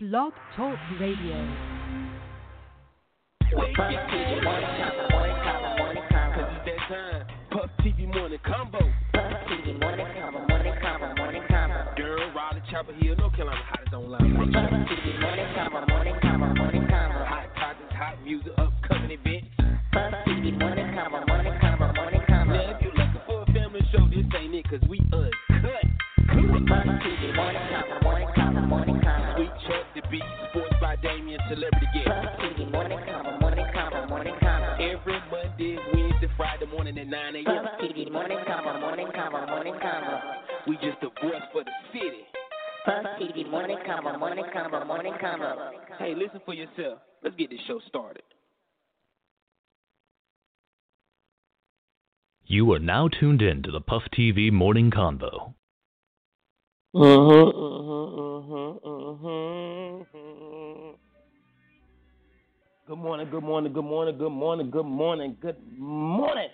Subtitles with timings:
[0.00, 1.34] Blog Talk Radio.
[7.50, 8.78] Puff TV morning convo.
[9.12, 11.96] Puff TV morning convo, morning convo, morning convo.
[11.96, 14.36] Girl, Raleigh, Chapel Hill, North Carolina, hottest online.
[14.36, 17.26] Puff TV morning convo, morning convo, morning convo.
[17.26, 19.37] Hot topics, hot music, upcoming events.
[31.48, 32.08] Celebrity guest.
[32.08, 34.74] Puff TV morning convo, morning convo, morning convo.
[34.74, 37.44] Every Monday, Wednesday, Friday morning at 9 a.m.
[37.44, 40.20] Puff TV morning convo, morning convo, morning convo.
[40.66, 42.28] We just the voice for the city.
[42.84, 45.70] Puff TV morning convo, morning convo, morning convo.
[45.98, 46.98] Hey, listen for yourself.
[47.24, 48.22] Let's get this show started.
[52.44, 55.54] You are now tuned in to the Puff TV Morning Convo.
[56.94, 59.77] Uh-huh, uh-huh, uh-huh, uh-huh.
[62.88, 66.48] Good morning, good morning, good morning, good morning, good morning, good morning.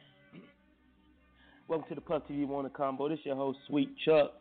[1.68, 3.08] Welcome to the Puff TV Morning Convo.
[3.08, 4.32] This is your host, Sweet Chuck.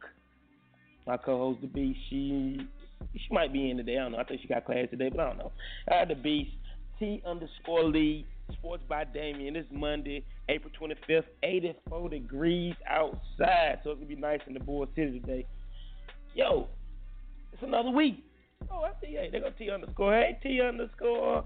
[1.06, 2.00] My co-host, The Beast.
[2.10, 2.68] She
[3.14, 4.00] she might be in today.
[4.00, 4.18] I don't know.
[4.18, 5.52] I think she got class today, but I don't know.
[5.88, 6.50] Had The Beast.
[6.98, 8.26] T underscore Lee.
[8.54, 9.56] Sports by Damien.
[9.56, 11.26] It's Monday, April 25th.
[11.44, 13.82] 84 degrees outside.
[13.84, 15.46] So it's to be nice in the Bull City today.
[16.34, 16.70] Yo,
[17.52, 18.24] it's another week.
[18.72, 19.12] Oh, I see.
[19.14, 20.14] Hey, they go T underscore.
[20.14, 21.46] Hey, T underscore.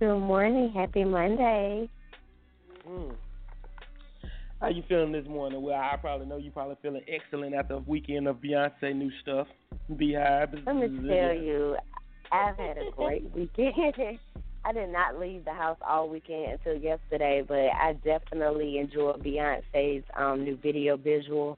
[0.00, 0.72] Good morning.
[0.74, 1.88] Happy Monday.
[2.88, 3.14] Mm.
[4.60, 5.62] How you feeling this morning?
[5.62, 9.46] Well, I probably know you probably feeling excellent after a weekend of Beyonce new stuff.
[9.96, 10.52] Beehive.
[10.66, 11.76] Let me tell you,
[12.32, 13.74] I've had a great weekend.
[14.64, 20.02] I did not leave the house all weekend until yesterday, but I definitely enjoyed Beyonce's
[20.18, 21.56] um, new video visual.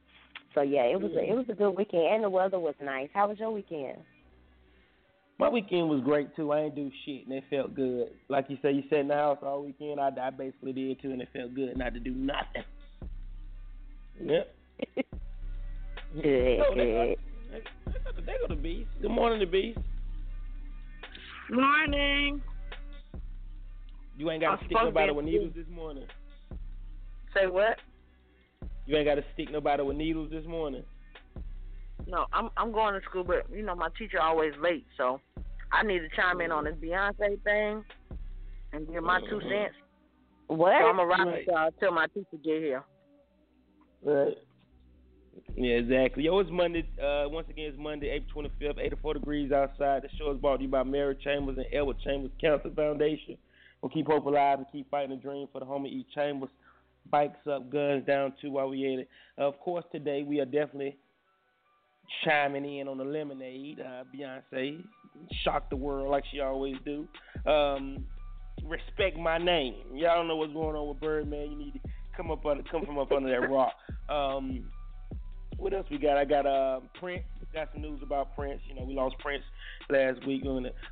[0.55, 3.09] So yeah, it was a, it was a good weekend, and the weather was nice.
[3.15, 3.99] How was your weekend?
[5.39, 6.53] My weekend was great too.
[6.53, 8.09] I ain't do shit, and it felt good.
[8.29, 10.01] Like you said, you sat in the house all weekend.
[10.01, 12.65] I, I basically did too, and it felt good not to do nothing.
[14.23, 14.55] Yep.
[16.23, 17.17] Good, Oh, they good.
[17.85, 18.89] go to go, they go the beast.
[19.03, 19.79] Good morning, the beast.
[21.51, 22.41] Morning.
[24.17, 26.05] You ain't got to stick nobody with needles this morning.
[27.35, 27.77] Say what?
[28.87, 30.85] You ain't got to stick nobody with needles this morning.
[32.07, 35.21] No, I'm I'm going to school, but you know my teacher always late, so
[35.73, 37.85] I need to chime in on this Beyonce thing
[38.73, 39.75] and give my two cents.
[40.47, 40.73] What?
[40.81, 41.47] So I'm around Right.
[41.47, 42.85] y'all till my teacher get here.
[44.03, 44.37] Right.
[45.57, 46.25] Yeah, exactly.
[46.25, 46.89] Yo, it's Monday.
[47.03, 50.03] Uh, once again, it's Monday, April 25th, 84 degrees outside.
[50.03, 53.37] The show is brought to you by Mary Chambers and Edward Chambers Cancer Foundation.
[53.81, 56.07] We'll keep hope alive and keep fighting the dream for the homie E.
[56.15, 56.51] Chambers.
[57.11, 59.09] Bikes up, guns down, too, while we at it.
[59.39, 60.97] of course, today we are definitely
[62.25, 63.81] chiming in on the lemonade.
[63.81, 64.85] Uh, Beyonce
[65.45, 67.07] shocked the world like she always do.
[67.51, 68.05] Um,
[68.65, 69.75] respect my name.
[69.95, 71.51] Y'all don't know what's going on with Birdman.
[71.53, 71.81] You need to
[72.17, 73.73] come up under, come from up under that rock.
[74.09, 74.71] Um,
[75.57, 76.17] what else we got?
[76.17, 77.25] I got uh, Prince.
[77.53, 78.61] Got some news about Prince.
[78.69, 79.43] You know, we lost Prince
[79.89, 80.43] last week.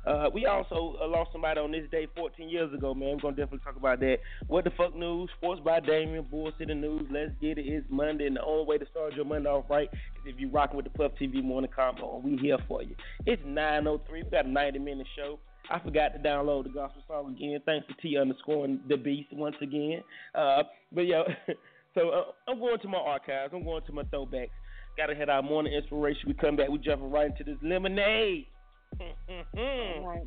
[0.05, 3.15] Uh, we also uh, lost somebody on this day 14 years ago, man.
[3.15, 4.17] We're gonna definitely talk about that.
[4.47, 5.29] What the fuck news?
[5.37, 6.25] Sports by Damien.
[6.29, 7.03] Bull City News.
[7.11, 7.67] Let's get it.
[7.67, 10.49] It's Monday, and the only way to start your Monday off right is if you're
[10.49, 12.95] rocking with the Puff TV Morning Convo, and we here for you.
[13.25, 13.99] It's 9:03.
[14.11, 15.39] We got a 90 minute show.
[15.69, 17.59] I forgot to download the gospel song again.
[17.65, 20.03] Thanks to T underscoring the beast once again.
[20.33, 21.23] Uh, but yo,
[21.95, 23.53] so uh, I'm going to my archives.
[23.53, 24.49] I'm going to my throwbacks.
[24.97, 26.21] Got to hit our morning inspiration.
[26.27, 26.69] We come back.
[26.69, 28.47] We jumping right into this lemonade.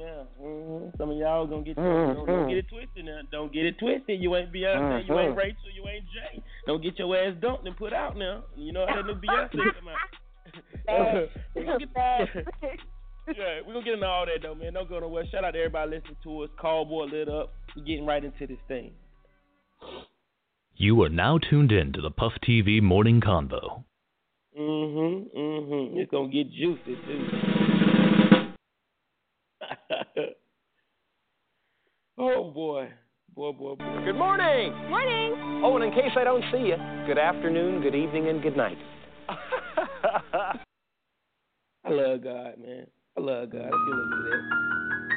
[0.00, 0.96] Yeah, mhm.
[0.96, 3.20] some of y'all gonna get don't, don't get it twisted now.
[3.30, 4.18] Don't get it twisted.
[4.18, 6.42] You ain't Beyonce, you ain't Rachel, you ain't Jay.
[6.66, 8.44] Don't get your ass dumped and put out now.
[8.56, 11.28] You know how that new Beyonce come out.
[11.54, 11.88] we gonna get,
[13.36, 14.72] yeah, we gonna get into all that though, man.
[14.72, 15.24] Don't go nowhere.
[15.30, 16.50] Shout out to everybody listening to us.
[16.62, 17.52] Callboy lit up.
[17.76, 18.92] We're getting right into this thing.
[20.80, 23.84] You are now tuned in to the Puff TV Morning Convo.
[24.58, 25.38] Mm-hmm.
[25.38, 25.98] Mm-hmm.
[25.98, 27.26] It's gonna get juicy too.
[32.18, 32.88] oh boy.
[33.34, 34.04] Boy, boy, boy.
[34.06, 34.72] Good morning.
[34.88, 35.60] Morning.
[35.62, 36.76] Oh, and in case I don't see you,
[37.06, 38.78] good afternoon, good evening, and good night.
[39.28, 39.36] I
[41.90, 42.86] love God, man.
[43.18, 43.66] I love God.
[43.66, 45.09] I feel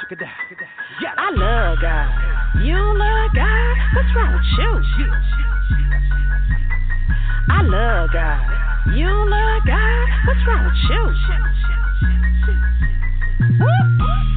[0.00, 0.34] look at that.
[1.16, 2.10] I love God.
[2.64, 3.76] You love God?
[3.94, 4.82] What's wrong with you?
[7.50, 8.42] I love God.
[8.96, 10.08] You love God?
[10.26, 11.02] What's wrong with you?
[13.60, 14.31] I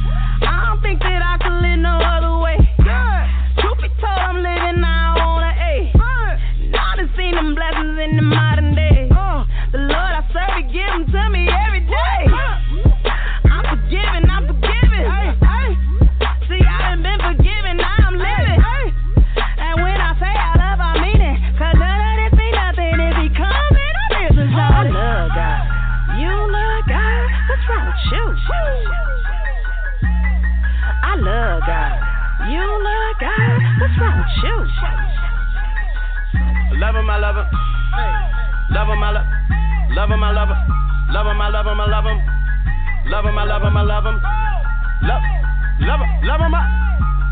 [41.46, 42.18] I love him, I love him.
[43.06, 44.20] Love him, I love him, I love him.
[45.06, 45.22] Love,
[45.78, 46.62] love him, love him, I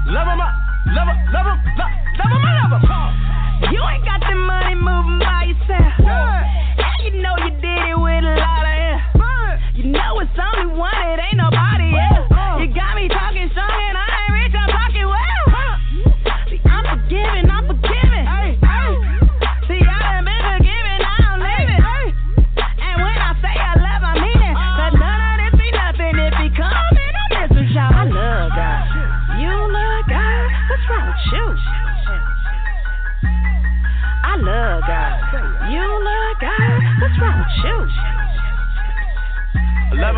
[0.06, 0.55] love him, I
[0.87, 2.04] love him, love him,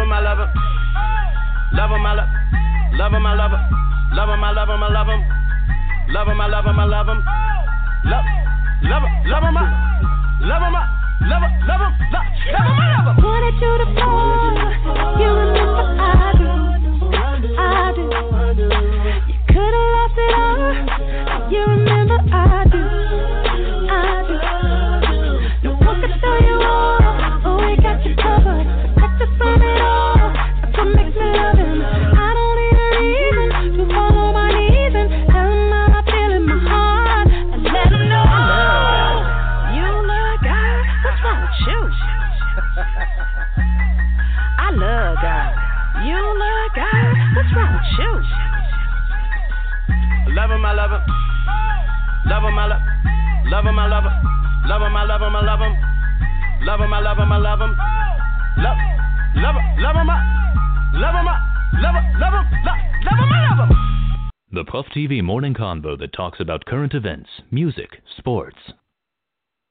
[0.06, 0.48] him, I love him.
[1.72, 2.28] Love him, I love.
[2.92, 3.60] Love him, I love him.
[4.14, 5.24] Love him, I love him, I love him.
[6.08, 7.24] Love him, I love him, I love him.
[8.06, 8.24] Love,
[8.82, 9.66] love him, love him, I
[10.46, 10.86] love him, I
[11.26, 12.22] love him, love him, love,
[12.54, 13.24] love him, I love him.
[13.24, 14.45] Wanted you to fall.
[53.56, 54.12] Love him, I love him.
[54.68, 55.74] Love him, I love him, I love him.
[56.66, 57.74] Love him, I love him, I love him.
[58.58, 58.76] Love,
[59.36, 60.20] love love him, I
[60.92, 61.40] love him, I
[61.80, 64.30] love him, love him, love, love him, I love him.
[64.52, 68.58] The Puff TV morning convo that talks about current events, music, sports.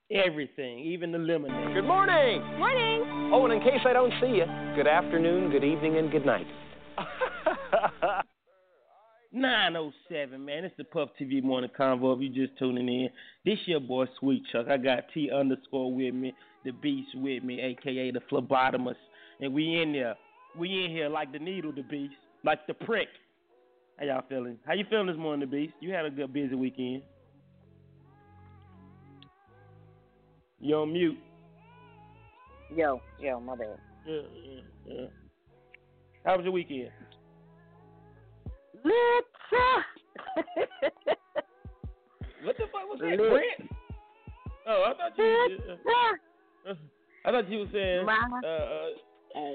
[0.10, 1.76] Everything, even the lemonade.
[1.76, 2.42] Good morning.
[2.58, 3.32] Morning.
[3.32, 4.46] Oh, and in case I don't see you,
[4.76, 6.48] good afternoon, good evening, and good night.
[9.36, 10.64] 907, man.
[10.64, 12.16] It's the Puff TV morning convo.
[12.16, 13.10] If you just tuning in,
[13.44, 14.68] this your boy Sweet Chuck.
[14.70, 16.34] I got T underscore with me,
[16.64, 18.96] the Beast with me, aka the phlebotomist,
[19.42, 20.16] and we in there.
[20.58, 22.14] We in here like the needle, the Beast,
[22.46, 23.10] like the prick.
[24.00, 24.58] How y'all feeling?
[24.66, 25.74] How you feeling this morning, the Beast?
[25.82, 27.02] You had a good busy weekend.
[30.62, 31.18] You on mute?
[32.74, 33.78] Yo, yo, my bad.
[34.08, 35.06] Yeah, yeah, yeah.
[36.26, 36.90] How was your weekend?
[38.86, 39.26] Lit.
[42.46, 43.18] What the fuck was that.
[43.18, 43.72] Brent?
[44.68, 45.58] Oh, I thought you.
[46.70, 46.74] Uh,
[47.26, 48.08] I thought you were saying.
[48.08, 48.48] Uh,
[49.36, 49.52] uh,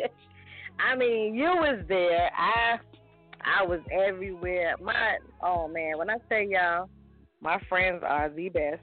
[0.80, 2.28] I mean, you was there.
[2.36, 2.78] I
[3.44, 4.74] I was everywhere.
[4.82, 6.88] My oh man, when I tell y'all,
[7.40, 8.80] my friends are the best.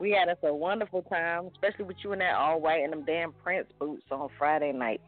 [0.00, 3.04] We had us a wonderful time, especially with you in that all white and them
[3.04, 5.02] damn Prince boots on Friday night.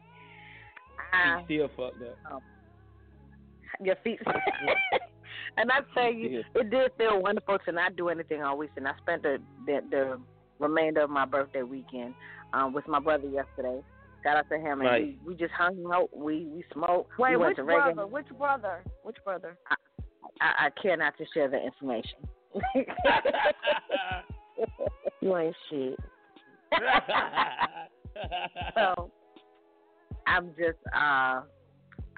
[1.15, 2.41] I, still fucked up.
[3.83, 4.19] your feet.
[5.57, 8.87] and I tell you, it did feel wonderful to not do anything all weekend.
[8.87, 10.19] I spent the the, the
[10.59, 12.13] remainder of my birthday weekend
[12.53, 13.81] um, with my brother yesterday.
[14.23, 15.01] Shout out to him, and Nice.
[15.01, 16.09] we, we just hung out.
[16.15, 17.11] We we smoked.
[17.19, 18.07] Wait, we went which to brother?
[18.07, 18.83] Which brother?
[19.03, 19.57] Which brother?
[20.41, 22.27] I, I care not to share the information.
[25.21, 25.99] You ain't shit.
[28.75, 29.11] so
[30.27, 31.41] I'm just uh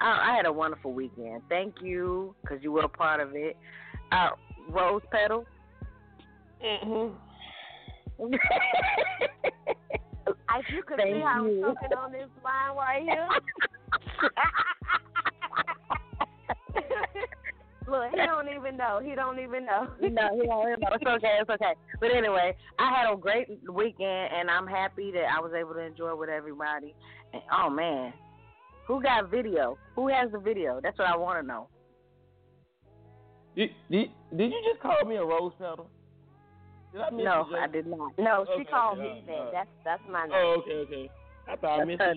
[0.00, 1.42] I had a wonderful weekend.
[1.48, 3.56] Thank you because you were a part of it.
[4.12, 4.30] Uh,
[4.70, 5.44] Rose Petal.
[6.64, 7.14] mm-hmm.
[10.58, 13.28] If you could Thank see how I'm talking on this line right here.
[17.88, 19.00] Look, he don't even know.
[19.02, 19.88] He don't even know.
[20.00, 20.40] no, he don't.
[20.40, 20.78] he don't.
[20.92, 21.38] It's okay.
[21.40, 21.72] It's okay.
[22.00, 25.80] But anyway, I had a great weekend, and I'm happy that I was able to
[25.80, 26.94] enjoy with everybody.
[27.32, 28.12] And oh man,
[28.86, 29.78] who got video?
[29.94, 30.80] Who has the video?
[30.82, 31.68] That's what I want to know.
[33.56, 35.90] Did, did, did you just call me a rose petal?
[36.94, 37.46] I No.
[37.58, 38.12] I did not.
[38.18, 39.52] No, she called okay, me all right.
[39.52, 39.52] that.
[39.52, 40.32] That's that's my oh, name.
[40.34, 41.10] Oh, okay, okay.
[41.48, 42.14] I thought I missed her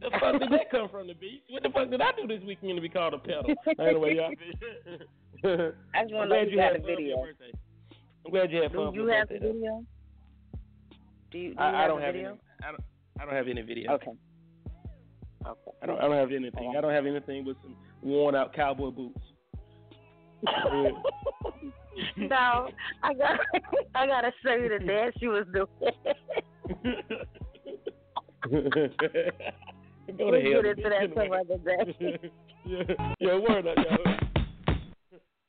[0.00, 1.42] the fuck did that come from the beast?
[1.50, 3.54] What the fuck did I do this weekend to be called a petal?
[3.78, 4.32] anyway, y'all.
[5.94, 7.26] I just I'm want to know glad you had the fun for your video.
[8.24, 9.52] I'm glad you had fun Do you have the birthday.
[9.52, 9.84] video?
[11.30, 12.38] Do you, do you I, I don't the have video?
[12.62, 12.84] I don't.
[13.20, 13.92] I don't have any video.
[13.92, 14.12] Okay.
[15.46, 15.70] Okay.
[15.82, 15.98] I don't.
[15.98, 16.74] I don't have anything.
[16.76, 19.20] I don't have anything but some worn out cowboy boots.
[22.16, 22.68] No,
[23.02, 23.40] I got
[23.94, 25.66] I gotta show you the dance she was doing.
[28.48, 29.30] Go to
[30.18, 30.62] We'll hell.
[30.62, 32.30] get into that some other day.
[32.64, 32.82] yeah,
[33.18, 34.74] yeah, word up, yo.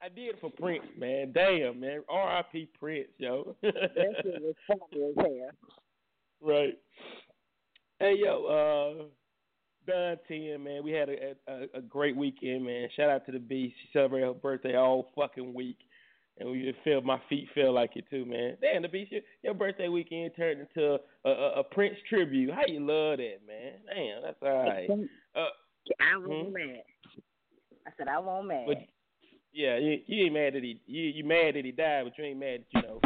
[0.01, 1.31] I did for Prince, man.
[1.31, 2.03] Damn, man.
[2.09, 2.69] R.I.P.
[2.77, 3.55] Prince, yo.
[3.61, 3.71] That
[4.23, 5.51] shit was funny as hell.
[6.41, 6.77] right.
[8.01, 9.03] Hey, yo, uh,
[9.85, 10.83] Don Ten, man.
[10.83, 12.87] We had a, a a great weekend, man.
[12.95, 13.75] Shout out to the Beast.
[13.79, 15.77] She celebrated her birthday all fucking week.
[16.39, 18.57] And we just felt my feet felt like it too, man.
[18.59, 22.51] Damn, the Beast, your, your birthday weekend turned into a, a, a Prince tribute.
[22.51, 23.73] How you love that, man?
[23.93, 24.89] Damn, that's all right.
[25.35, 25.49] Uh,
[25.99, 26.53] I won't Hmm?
[26.53, 26.83] mad.
[27.85, 28.65] I said I won't mad.
[28.65, 28.77] But
[29.53, 32.23] yeah, you, you ain't mad that he you you mad that he died, but you
[32.23, 32.99] ain't mad that you know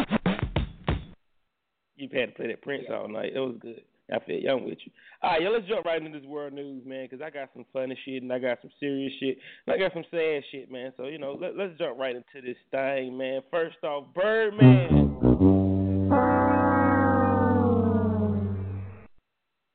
[1.97, 3.33] you've had to play that Prince all night.
[3.35, 3.81] It was good.
[4.11, 4.91] I feel young with you.
[5.23, 7.65] All right, yo, let's jump right into this world news, man, because I got some
[7.73, 10.93] funny shit and I got some serious shit and I got some sad shit, man.
[10.95, 13.41] So you know, let, let's jump right into this thing, man.
[13.49, 15.15] First off, Birdman.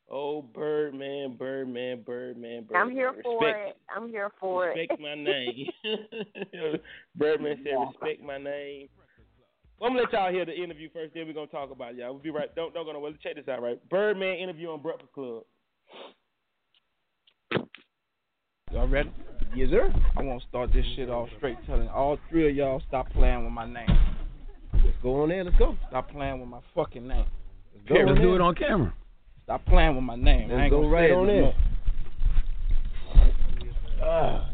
[0.09, 2.81] Oh, Birdman, Birdman, Birdman, Birdman.
[2.81, 3.77] I'm here for it.
[3.93, 4.77] I'm here for it.
[4.77, 5.67] respect my name.
[7.15, 8.87] Birdman said, "Respect my name."
[9.81, 11.15] Well, I'm gonna let y'all hear the interview first.
[11.15, 12.13] Then we're gonna talk about it, y'all.
[12.13, 12.53] We'll be right.
[12.53, 13.13] Don't don't go nowhere.
[13.23, 13.79] Check this out, right?
[13.89, 15.41] Birdman interview on Breakfast Club.
[18.71, 19.11] Y'all ready?
[19.55, 19.91] Yes, sir.
[20.15, 23.43] I want to start this shit off straight, telling all three of y'all stop playing
[23.43, 23.89] with my name.
[24.85, 25.43] Let's go on there.
[25.43, 25.75] Let's go.
[25.89, 27.25] Stop playing with my fucking name.
[27.73, 27.95] Let's go.
[28.05, 28.93] Let's do it on camera.
[29.45, 30.51] Stop playing with my name.
[30.51, 31.41] I Let's ain't go gonna right on no in.
[31.41, 31.53] more.
[34.03, 34.49] Ah.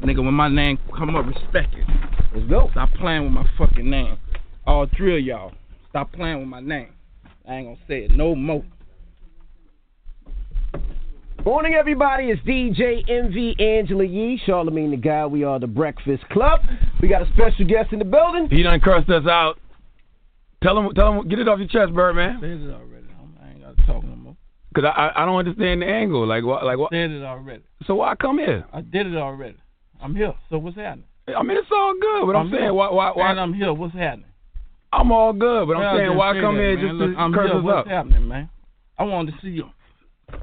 [0.00, 2.13] Nigga, when my name come up, respect it.
[2.34, 2.68] Let's go.
[2.72, 4.18] Stop playing with my fucking name.
[4.66, 5.52] All three of y'all,
[5.88, 6.88] stop playing with my name.
[7.48, 8.64] I ain't gonna say it no more.
[11.44, 12.30] Morning, everybody.
[12.30, 15.28] It's DJ Envy Angela Yee, Charlemagne the God.
[15.28, 16.60] We are the Breakfast Club.
[17.00, 18.48] We got a special guest in the building.
[18.50, 19.60] He done cursed us out.
[20.60, 22.38] Tell him, tell him, get it off your chest, Birdman.
[22.40, 23.06] Said it already.
[23.40, 24.36] I ain't gotta talk no more.
[24.74, 26.26] Cause I, I, I don't understand the angle.
[26.26, 26.90] Like what, like what?
[26.90, 27.62] Said it already.
[27.86, 28.64] So why come here?
[28.72, 29.58] I did it already.
[30.00, 30.34] I'm here.
[30.50, 31.04] So what's happening?
[31.28, 32.74] I mean, it's all good, but I'm, saying, here.
[32.74, 33.30] why, why, why?
[33.30, 33.72] And I'm here.
[33.72, 34.26] What's happening?
[34.92, 37.50] I'm all good, but I'm Well, saying, why come here just Look, to I'm curse
[37.50, 37.58] here.
[37.58, 37.86] us What's up?
[37.86, 38.48] happening, man?
[38.98, 39.70] I wanted to see you.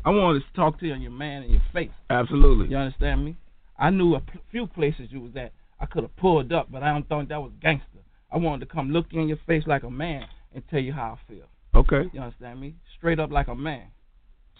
[0.03, 1.91] I wanted to talk to you and your man in your face.
[2.09, 2.67] Absolutely.
[2.69, 3.37] You understand me?
[3.77, 5.53] I knew a p- few places you was at.
[5.79, 7.85] I could have pulled up, but I don't think that was gangster.
[8.31, 10.93] I wanted to come look you in your face like a man and tell you
[10.93, 11.45] how I feel.
[11.73, 12.09] Okay.
[12.13, 12.75] You understand me?
[12.97, 13.87] Straight up like a man.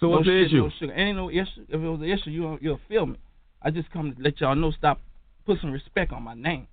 [0.00, 0.56] So no what's the shit, issue?
[0.62, 0.94] No sugar.
[0.94, 1.64] Ain't no issue.
[1.68, 3.16] If it was an issue, you you'll feel me.
[3.62, 4.72] I just come to let y'all know.
[4.72, 5.00] Stop.
[5.46, 6.66] Put some respect on my name.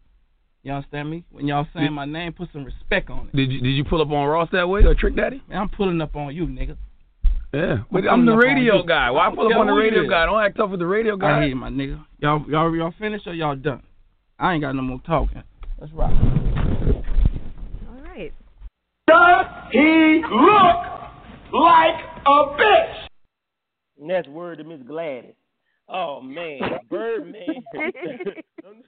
[0.64, 1.24] You understand me?
[1.32, 3.36] When y'all saying Did- my name, put some respect on it.
[3.36, 5.42] Did you did you pull up on Ross that way or Trick Daddy?
[5.48, 6.76] Man, I'm pulling up on you, nigga.
[7.54, 9.10] Yeah, but I'm I'm the pulling up on radio guy.
[9.10, 10.10] Why I pull up on the radio is.
[10.10, 10.26] guy?
[10.26, 11.40] Don't act tough with the radio I guy.
[11.40, 12.04] hear you, my nigga.
[12.20, 13.82] Y'all, y'all, y'all finished or y'all done?
[14.38, 15.42] I ain't got no more talking.
[15.80, 16.12] Let's rock.
[16.12, 18.32] All right.
[19.08, 21.96] Does he look like
[22.26, 22.96] a bitch?
[24.00, 25.34] And that's word to Miss Gladys.
[25.92, 27.64] Oh man, Birdman.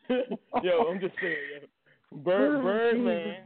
[0.63, 2.17] yo, I'm just saying, yo.
[2.17, 3.37] Bird, Birdman,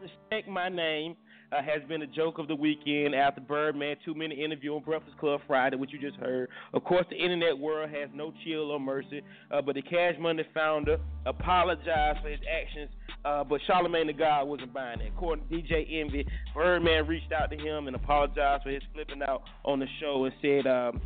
[0.00, 1.16] respect my name.
[1.52, 5.16] Uh, has been a joke of the weekend after Birdman two minute interview on Breakfast
[5.18, 6.48] Club Friday, which you just heard.
[6.74, 9.22] Of course, the internet world has no chill or mercy,
[9.52, 12.90] uh, but the Cash Money founder apologized for his actions.
[13.24, 15.12] Uh, but Charlemagne the God wasn't buying it.
[15.16, 19.42] According to DJ Envy, Birdman reached out to him and apologized for his flipping out
[19.64, 21.00] on the show and said um,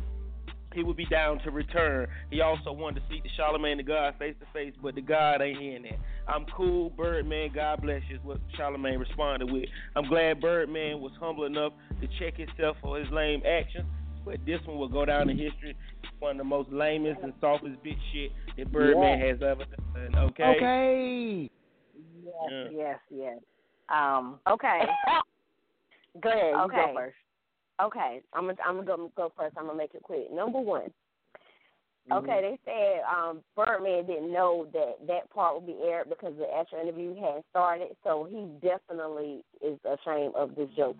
[0.73, 2.07] he would be down to return.
[2.29, 5.41] He also wanted to see the Charlemagne the God face to face, but the God
[5.41, 5.99] ain't hearing that.
[6.27, 7.51] I'm cool, Birdman.
[7.53, 8.15] God bless you.
[8.17, 9.65] Is what Charlemagne responded with.
[9.95, 13.85] I'm glad Birdman was humble enough to check himself for his lame actions.
[14.23, 15.75] But this one will go down in history.
[16.19, 19.25] One of the most lamest and softest bitch shit that Birdman Yeah.
[19.27, 20.15] has ever done.
[20.15, 20.43] Okay.
[20.43, 21.49] Okay.
[22.23, 22.67] Yes, Yeah.
[22.71, 23.37] yes, yes.
[23.89, 24.39] Um.
[24.47, 24.81] Okay.
[26.21, 26.53] Go ahead.
[26.53, 27.15] You go first.
[27.81, 29.55] Okay, I'm gonna I'm gonna go, go first.
[29.57, 30.31] I'm gonna make it quick.
[30.31, 30.91] Number one.
[32.09, 32.13] Mm-hmm.
[32.13, 36.47] Okay, they said um, Birdman didn't know that that part would be aired because the
[36.53, 40.95] actual interview hadn't started, so he definitely is ashamed of this joke.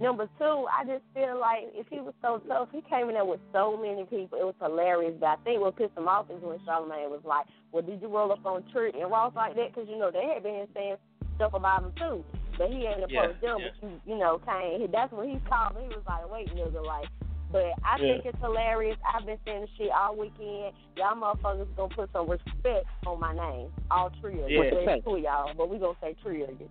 [0.00, 3.24] Number two, I just feel like if he was so tough, he came in there
[3.24, 4.38] with so many people.
[4.38, 5.14] It was hilarious.
[5.18, 8.08] But I think what pissed him off is when Charlemagne was like, "Well, did you
[8.08, 10.96] roll up on Trick and Ross like that?" Because you know they had been saying
[11.36, 12.24] stuff about him too,
[12.58, 13.58] but he ain't Yeah, approached them.
[13.60, 13.68] yeah.
[13.80, 14.90] But you, you know, came.
[14.90, 15.76] That's when he called.
[15.76, 15.82] me.
[15.88, 17.08] He was like, "Wait, nigga, like."
[17.52, 18.14] But I Yeah.
[18.14, 18.98] think it's hilarious.
[19.06, 20.74] I've been saying the shit all weekend.
[20.96, 23.70] Y'all motherfuckers gonna put some respect on my name.
[23.90, 24.62] All three of you.
[24.64, 24.72] Yeah.
[24.74, 26.68] Well, it's two of y'all, but we gonna say three of you.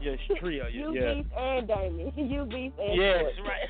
[0.00, 0.66] Yeah, trio.
[0.66, 0.80] Yeah.
[0.80, 1.14] You yeah.
[1.14, 2.12] beef and Damien.
[2.16, 3.68] You beef and Yes, right.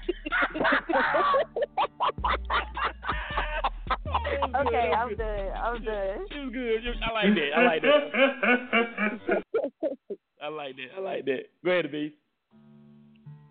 [4.66, 5.52] okay, I'm done.
[5.56, 6.26] I'm done.
[6.30, 6.80] She was good.
[7.02, 7.52] I like that.
[7.56, 8.02] I like that.
[10.42, 10.96] I like that.
[10.96, 11.40] I like that.
[11.64, 12.14] Go ahead, B.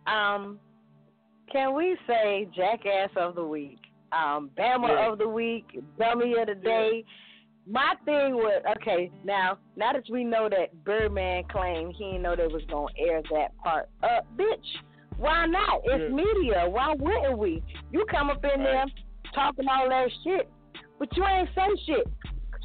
[0.07, 0.59] Um,
[1.51, 3.79] Can we say jackass of the week,
[4.11, 5.11] um, Bama Yeah.
[5.11, 5.65] of the week,
[5.97, 7.03] dummy of the day?
[7.67, 9.11] My thing was okay.
[9.23, 13.21] Now, now that we know that Birdman claimed he didn't know they was gonna air
[13.31, 14.77] that part, uh, bitch,
[15.17, 15.81] why not?
[15.85, 16.15] It's Yeah.
[16.15, 16.69] media.
[16.69, 17.63] Why wouldn't we?
[17.91, 18.85] You come up in there
[19.33, 20.49] talking all that shit,
[20.97, 22.07] but you ain't say shit.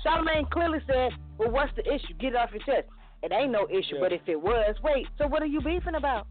[0.03, 2.15] Charlemagne clearly said, "Well, what's the issue?
[2.15, 2.89] Get it off your chest."
[3.25, 4.01] It ain't no issue, Yeah.
[4.01, 5.07] but if it was, wait.
[5.19, 6.27] So what are you beefing about?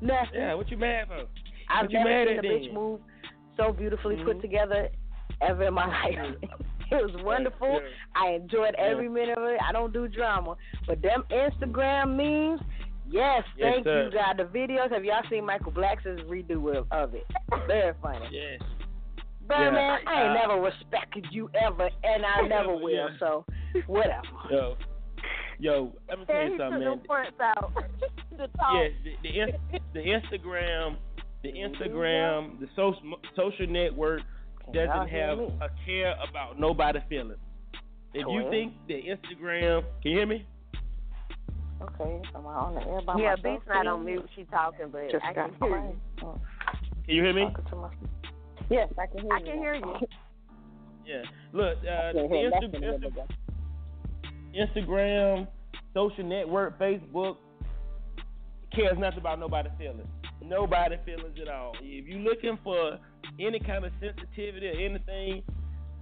[0.00, 0.28] Nothing.
[0.40, 1.24] Yeah, what you mad for?
[1.68, 2.74] I've What never mad seen at a bitch then?
[2.74, 3.00] move
[3.56, 4.40] so beautifully put Mhm.
[4.42, 4.88] together
[5.40, 6.36] ever in my life.
[6.90, 7.72] it was wonderful.
[7.82, 7.88] Yeah.
[8.14, 9.60] I enjoyed every minute of it.
[9.62, 12.60] I don't do drama, but them Instagram memes,
[13.08, 14.04] yes, Yes, thank sir.
[14.04, 14.36] you, God.
[14.38, 17.26] The videos, have y'all seen Michael Black's redo of, of it?
[17.66, 18.28] Very funny.
[18.30, 18.60] Yes.
[19.48, 22.90] Birdman, Yeah, I ain't uh, never respected you ever, and I never will.
[22.90, 23.08] Yeah.
[23.18, 23.44] So,
[23.86, 24.22] whatever.
[24.50, 24.76] Yo,
[25.58, 26.80] yo, let me tell you something, man.
[26.80, 27.72] them prints out
[28.38, 28.74] to talk.
[28.74, 29.30] Yes, the
[29.72, 30.96] the, the Instagram,
[31.42, 34.22] the Instagram, the social social network
[34.72, 37.38] doesn't have a care about nobody feelings.
[38.14, 40.46] If you think that Instagram, can you hear me?
[41.80, 43.42] Okay, am I on the air by Yeah, myself?
[43.44, 44.28] Beat's not on mute.
[44.34, 46.00] She talking, but Just I can hear you.
[46.24, 46.40] Oh,
[47.06, 47.42] Can you hear me?
[47.46, 47.90] talking to my-
[48.68, 49.44] Yes, I can hear I you.
[49.44, 49.94] can hear you.
[51.06, 51.22] Yeah.
[51.54, 53.26] Look, uh, the can't Insta-
[54.54, 55.46] Instagram,
[55.94, 57.36] social network, Facebook
[58.74, 60.06] cares nothing about nobody's feelings.
[60.44, 61.72] Nobody feelings at all.
[61.82, 62.98] If you're looking for
[63.40, 65.42] any kind of sensitivity or anything,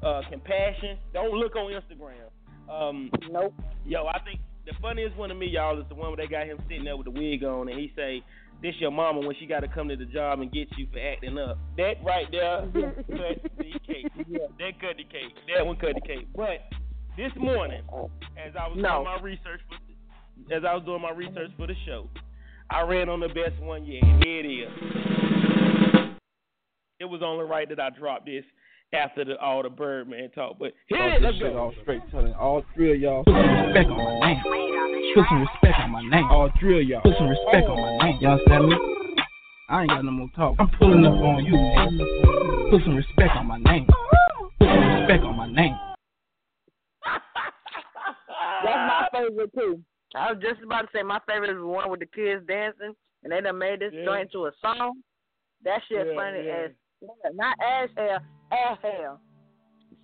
[0.03, 2.29] uh, compassion, don't look on Instagram.
[2.71, 3.55] Um, Nope.
[3.85, 6.47] yo, I think the funniest one to me, y'all, is the one where they got
[6.47, 8.23] him sitting there with the wig on, and he say,
[8.61, 10.99] "This your mama when she got to come to the job and get you for
[10.99, 14.11] acting up." That right there cut the cake.
[14.59, 15.33] That cut the cake.
[15.55, 16.27] That one cut the cake.
[16.35, 16.67] But
[17.17, 17.83] this morning,
[18.37, 19.03] as I was No.
[19.03, 22.09] doing my research for, as I was doing my research for the show,
[22.71, 24.03] I ran on the best one yet.
[24.03, 24.71] and Here it is.
[26.99, 28.45] It was only right that I dropped this
[28.93, 30.59] after the, all the Birdman talk.
[30.59, 31.23] But here Start it is.
[31.23, 31.59] Let's go.
[31.59, 34.43] off straight telling all three of y'all put some respect on my name.
[35.15, 36.25] Put some respect on my name.
[36.31, 38.19] All three of y'all put some respect on my name.
[38.21, 38.77] Y'all understand me?
[39.69, 40.57] I ain't got no more talk.
[40.59, 41.53] I'm pulling up on you.
[41.53, 42.71] nigga.
[42.71, 43.87] Put some respect on my name.
[44.59, 45.75] Put some respect on my name.
[48.67, 49.81] That's my favorite too.
[50.15, 52.95] I was just about to say my favorite is the one with the kids dancing,
[53.23, 54.05] and they done made this Yeah.
[54.05, 55.03] joint into a song.
[55.65, 56.67] That shit Yeah, funny yeah.
[56.67, 56.71] as
[57.35, 58.21] not as hell,
[58.53, 59.21] as hell.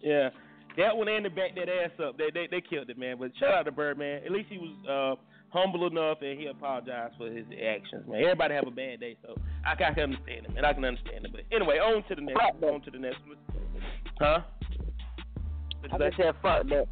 [0.00, 0.30] Yeah,
[0.76, 2.16] that one and the back that ass up.
[2.18, 3.16] They they they killed it, man.
[3.18, 4.22] But shout out to Birdman.
[4.24, 5.22] At least he was uh,
[5.56, 8.22] humble enough and he apologized for his actions, man.
[8.22, 10.84] Everybody have a bad day, so I can, I can understand him, and I can
[10.84, 11.32] understand it.
[11.32, 12.40] But anyway, on to the next.
[12.40, 12.62] Fuck.
[12.70, 13.20] On to the next.
[13.26, 13.38] one.
[14.18, 14.40] Huh?
[15.92, 16.86] I just said fuck that.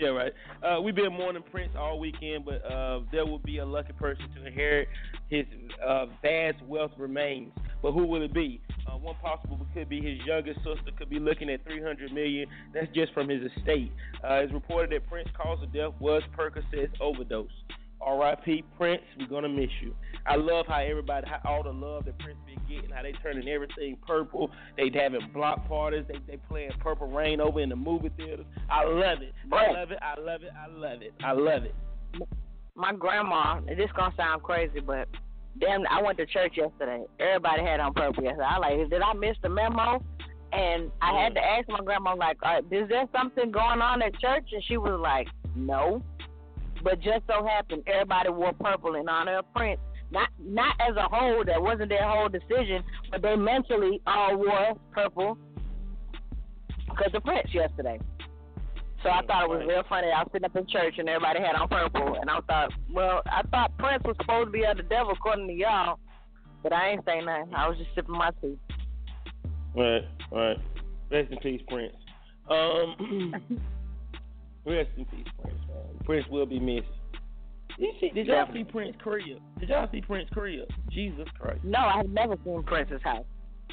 [0.00, 0.32] Yeah, right.
[0.62, 4.24] Uh, we've been mourning Prince all weekend, but uh, there will be a lucky person
[4.34, 4.88] to inherit
[5.28, 5.44] his
[5.86, 7.52] uh, vast wealth remains.
[7.82, 8.62] But who will it be?
[8.88, 10.90] Uh, one possible could be his youngest sister.
[10.98, 12.48] Could be looking at 300 million.
[12.72, 13.92] That's just from his estate.
[14.24, 17.48] Uh, it's reported that Prince's cause of death was Percocet's overdose.
[18.00, 18.64] R.I.P.
[18.76, 19.94] Prince, we're gonna miss you.
[20.26, 23.48] I love how everybody, how all the love that Prince been getting, how they turning
[23.48, 24.50] everything purple.
[24.76, 26.04] They having block parties.
[26.08, 28.46] They they playing Purple Rain over in the movie theaters.
[28.70, 29.32] I love it.
[29.52, 29.98] I love it.
[30.02, 30.50] I love it.
[30.56, 31.14] I love it.
[31.22, 31.74] I love it.
[32.74, 35.08] My grandma, and this gonna sound crazy, but
[35.58, 37.04] damn, I went to church yesterday.
[37.18, 38.46] Everybody had on purple yesterday.
[38.48, 40.02] I like, did I miss the memo?
[40.52, 44.18] And I had to ask my grandma, like, uh, is there something going on at
[44.18, 44.48] church?
[44.52, 46.02] And she was like, no.
[46.82, 49.80] But just so happened, everybody wore purple in honor of Prince.
[50.10, 54.74] Not not as a whole, that wasn't their whole decision, but they mentally all wore
[54.92, 55.38] purple
[56.88, 58.00] because of Prince yesterday.
[59.02, 60.08] So I thought it was real funny.
[60.08, 63.22] I was sitting up in church and everybody had on purple, and I thought, well,
[63.26, 65.98] I thought Prince was supposed to be of the devil according to y'all,
[66.62, 67.54] but I ain't saying nothing.
[67.54, 68.58] I was just sipping my tea.
[69.74, 70.56] Right, right.
[71.10, 71.94] Rest in peace, Prince.
[72.50, 73.32] Um,
[74.66, 75.58] rest in peace, Prince.
[76.00, 76.06] Man.
[76.06, 76.86] Prince will be missed.
[77.78, 79.38] Did, you see, did y'all see Prince crib?
[79.58, 80.68] Did y'all see Prince crib?
[80.90, 81.60] Jesus Christ.
[81.64, 83.24] No, I have never seen Prince's house.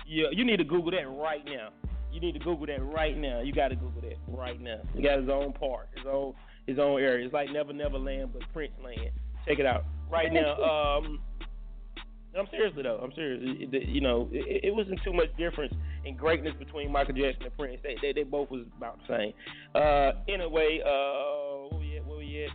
[0.07, 1.69] Yeah, you need to Google that right now.
[2.11, 3.41] You need to Google that right now.
[3.41, 4.79] You got to Google that right now.
[4.95, 6.33] He got his own park, his own
[6.65, 7.25] his own area.
[7.25, 9.11] It's like Never Never Land, but Prince Land.
[9.47, 10.55] Check it out right now.
[10.55, 11.19] Um,
[12.37, 12.99] I'm seriously though.
[13.01, 13.41] I'm serious.
[13.43, 15.73] It, it, you know, it, it wasn't too much difference
[16.05, 17.79] in greatness between Michael Jackson and Prince.
[17.83, 19.33] They they, they both was about the same.
[19.75, 22.05] Uh, anyway, uh, where we at?
[22.05, 22.51] Where we at?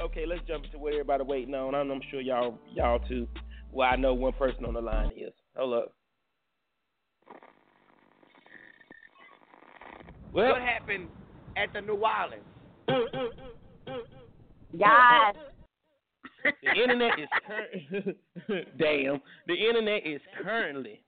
[0.00, 1.74] Okay, let's jump into what everybody waiting on.
[1.74, 3.26] I'm, I'm sure y'all y'all too.
[3.72, 5.32] Well, I know one person on the line is.
[5.56, 5.94] Hold up.
[10.32, 11.08] Well, what happened
[11.56, 12.42] at the New Orleans?
[14.78, 15.34] Guys,
[16.62, 19.20] the internet is cur- damn.
[19.46, 21.02] The internet is currently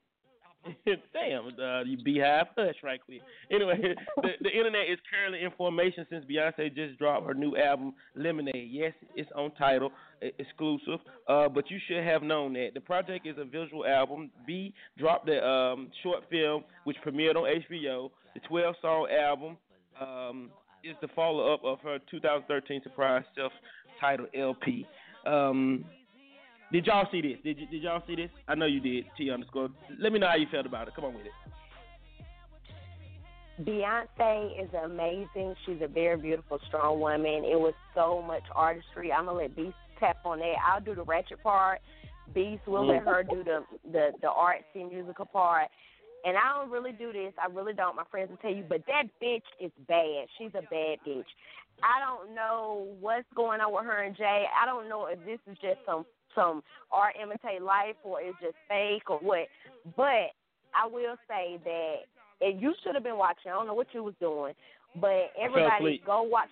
[1.13, 3.21] Damn, uh, you beehive, hush right quick.
[3.51, 3.75] Anyway,
[4.17, 8.69] the, the internet is currently in formation since Beyonce just dropped her new album Lemonade.
[8.69, 13.35] Yes, it's on Tidal, exclusive, uh, but you should have known that the project is
[13.37, 14.31] a visual album.
[14.47, 18.09] B dropped the um, short film which premiered on HBO.
[18.33, 19.57] The 12 song album
[20.01, 20.49] um,
[20.83, 23.51] is the follow up of her 2013 surprise self
[23.99, 24.85] titled LP.
[25.25, 25.85] Um,
[26.71, 27.37] did y'all see this?
[27.43, 28.29] Did, y- did y'all see this?
[28.47, 29.05] I know you did.
[29.17, 29.69] T underscore.
[29.99, 30.95] Let me know how you felt about it.
[30.95, 31.31] Come on with it.
[33.61, 35.55] Beyonce is amazing.
[35.65, 37.45] She's a very beautiful, strong woman.
[37.45, 39.13] It was so much artistry.
[39.13, 40.55] I'm gonna let Beast tap on that.
[40.67, 41.79] I'll do the ratchet part.
[42.33, 45.69] Beast will let her do the the the artsy musical part.
[46.25, 47.33] And I don't really do this.
[47.41, 47.95] I really don't.
[47.95, 50.25] My friends will tell you, but that bitch is bad.
[50.37, 51.23] She's a bad bitch.
[51.83, 54.45] I don't know what's going on with her and Jay.
[54.61, 56.61] I don't know if this is just some some
[56.91, 59.47] art imitate life or it's just fake or what.
[59.95, 60.35] But
[60.75, 61.95] I will say that
[62.41, 63.51] and you should have been watching.
[63.51, 64.53] I don't know what you was doing,
[64.99, 66.49] but everybody go watch.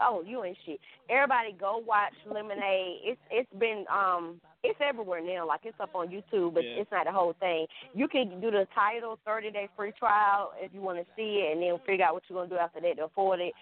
[0.00, 0.78] Oh, you ain't shit.
[1.10, 3.00] Everybody go watch Lemonade.
[3.02, 5.46] It's it's been um it's everywhere now.
[5.46, 6.82] Like it's up on YouTube, but Yeah.
[6.82, 7.66] it's not the whole thing.
[7.94, 11.52] You can do the Tidal, thirty day free trial if you want to see it,
[11.52, 13.52] and then figure out what you're gonna do after that to afford it.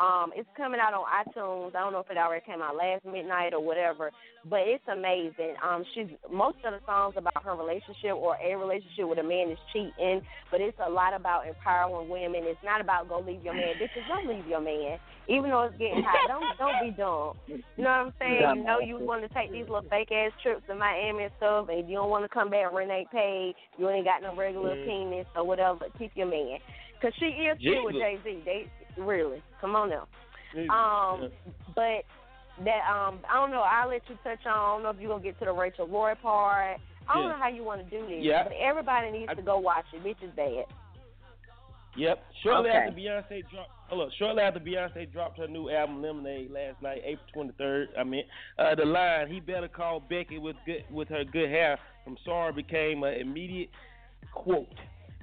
[0.00, 1.76] Um, it's coming out on iTunes.
[1.76, 4.10] I don't know if it already came out last midnight or whatever,
[4.48, 5.54] but it's amazing.
[5.60, 9.50] Um, she's most of the songs about her relationship or a relationship with a man
[9.50, 12.48] is cheating, but it's a lot about empowering women.
[12.48, 13.76] It's not about go leave your man.
[13.76, 14.96] Bitches, don't leave your man,
[15.28, 16.24] even though it's getting hot.
[16.26, 17.36] Don't don't be dumb.
[17.76, 18.56] You know what I'm saying?
[18.56, 21.68] You know you want to take these little fake ass trips to Miami and stuff,
[21.68, 23.52] and you don't want to come back when they paid.
[23.76, 24.84] You ain't got no regular Mm.
[24.84, 25.86] penis or whatever.
[25.98, 26.56] Keep your man,
[27.02, 28.42] cause she is still with Jay Z.
[28.48, 28.64] They
[28.96, 30.06] really come on now.
[30.68, 31.30] Um,
[31.74, 32.04] but
[32.64, 33.60] that um, I don't know.
[33.62, 34.52] I'll let you touch on.
[34.52, 36.78] I don't know if you're gonna get to the Rachel Roy part.
[37.08, 37.28] I don't Yeah.
[37.30, 38.18] know how you want to do this.
[38.24, 38.44] Yeah.
[38.44, 40.02] But everybody needs I- to go watch it.
[40.04, 40.64] Bitch is bad.
[41.96, 42.24] Yep.
[42.44, 42.78] Shortly Okay.
[42.78, 44.12] after Beyonce dropped, hold up.
[44.16, 47.88] Shortly after Beyonce dropped her new album Lemonade last night, April 23rd.
[47.98, 48.24] I mean,
[48.58, 52.52] uh, the line "He better call Becky with good with her good hair" from Sorry
[52.52, 53.70] became an immediate
[54.32, 54.68] quote.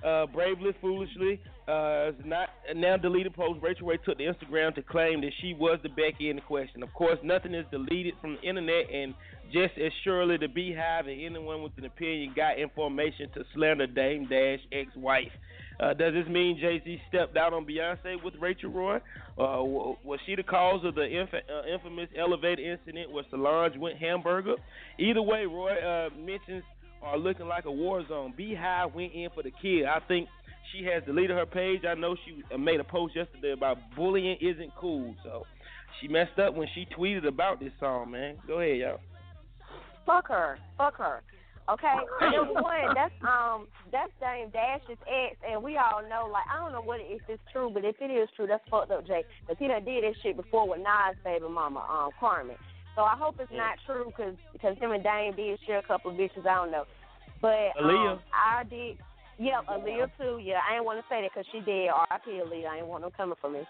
[0.06, 3.60] Uh, bravely, foolishly, uh, not now deleted post.
[3.64, 6.84] Rachel Roy took to Instagram to claim that she was the Becky in the question.
[6.84, 9.16] Of course, nothing is deleted from the internet, and
[9.52, 14.28] just as surely the Beehive and anyone with an opinion got information to slander Dame
[14.28, 15.32] Dash ex-wife.
[15.80, 18.98] Uh, does this mean Jay Z stepped out on Beyonce with Rachel Roy?
[19.38, 19.62] Uh,
[20.04, 24.56] was she the cause of the inf- uh, infamous elevator incident where Solange went hamburger?
[24.98, 26.64] Either way, Roy uh, mentions
[27.08, 28.34] are looking like a war zone.
[28.36, 29.86] Beehive went in for the kid.
[29.86, 30.28] I think
[30.72, 31.82] she has deleted her page.
[31.88, 35.16] I know she uh, made a post yesterday about bullying isn't cool.
[35.24, 35.44] So
[36.02, 38.36] she messed up when she tweeted about this song, man.
[38.48, 39.00] Go ahead, y'all.
[40.06, 40.58] Fuck her.
[40.78, 41.22] Fuck her.
[41.70, 41.96] Okay.
[42.22, 46.30] Number one, that's um that's Dame Dash's ex, and we all know.
[46.32, 48.92] Like I don't know what if it's true, but if it is true, that's fucked
[48.92, 49.24] up, Jay.
[49.42, 52.56] Because he done did this shit before with Nas' baby mama, um Carmen.
[52.98, 56.10] So I hope it's not true, because because him and Dame did share a couple
[56.10, 56.50] of bitches.
[56.50, 56.86] I don't know,
[57.46, 58.14] but Aaliyah.
[58.14, 58.98] um, I did.
[59.38, 60.42] Yeah, Aaliyah too.
[60.42, 61.94] Yeah, I ain't want to say that because she did.
[61.94, 62.42] R.I.P.
[62.42, 62.66] Aaliyah.
[62.66, 63.62] I ain't want them coming for me.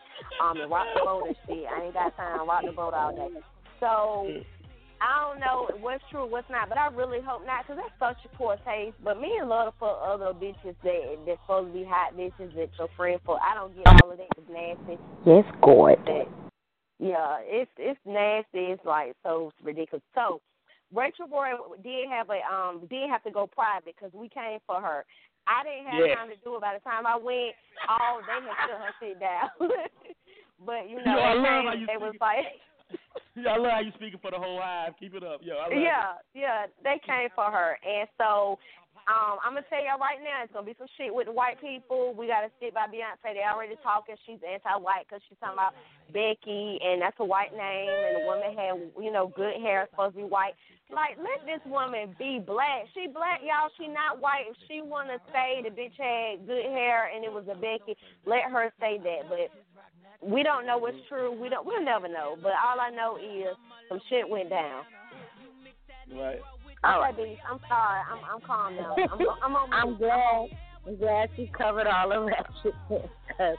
[0.41, 1.67] Um, and rock the boat and shit.
[1.67, 3.27] I ain't got time to rock the boat all day.
[3.81, 4.31] So
[5.01, 8.31] I don't know what's true, what's not, but I really hope not, because that's such
[8.31, 8.95] a poor taste.
[9.03, 12.55] But me and love to fuck other bitches that that's supposed to be hot bitches
[12.55, 13.37] that your friend for.
[13.43, 14.31] I don't get all of that.
[14.39, 14.95] It's nasty.
[15.27, 15.99] Yes, God.
[16.07, 16.31] That,
[16.99, 18.73] yeah, it's it's nasty.
[18.73, 20.03] It's like so ridiculous.
[20.15, 20.41] So
[20.93, 21.51] Rachel Roy
[21.83, 25.05] did have a um did have to go private because we came for her.
[25.47, 26.17] I didn't have Yes.
[26.17, 26.61] time to do it.
[26.61, 27.55] By the time I went,
[27.87, 29.49] all they had shut her shit down.
[30.65, 32.45] but you Yo, know, I they, love how you they was like.
[33.37, 34.93] Yeah, I love how you speaking for the whole hive.
[34.99, 35.57] Keep it up, yo.
[35.57, 35.83] I love it.
[35.83, 38.57] Yeah, yeah, they came for her, and so
[39.07, 41.63] um, I'm gonna tell y'all right now, it's gonna be some shit with the white
[41.63, 42.11] people.
[42.11, 43.23] We gotta stick by Beyonce.
[43.23, 44.19] They already talking.
[44.27, 45.79] She's anti-white because she's talking about
[46.11, 50.19] Becky, and that's a white name, and the woman had you know good hair, supposed
[50.19, 50.59] to be white.
[50.91, 52.91] Like, let this woman be black.
[52.91, 53.71] She black, y'all.
[53.79, 54.51] She not white.
[54.51, 57.95] If she wanna say the bitch had good hair and it was a Becky,
[58.27, 59.31] let her say that.
[59.31, 59.47] But
[60.19, 61.31] we don't know what's true.
[61.31, 61.63] We don't.
[61.63, 62.35] We'll never know.
[62.43, 63.55] But all I know is
[63.87, 64.83] some shit went down.
[66.11, 66.39] Right.
[66.83, 67.39] All right, baby.
[67.49, 68.01] I'm sorry.
[68.11, 68.95] I'm I'm calm now.
[68.97, 69.73] I'm I'm on.
[69.73, 70.47] I'm glad.
[70.85, 72.73] I'm glad she covered all of that shit.
[73.37, 73.57] Cause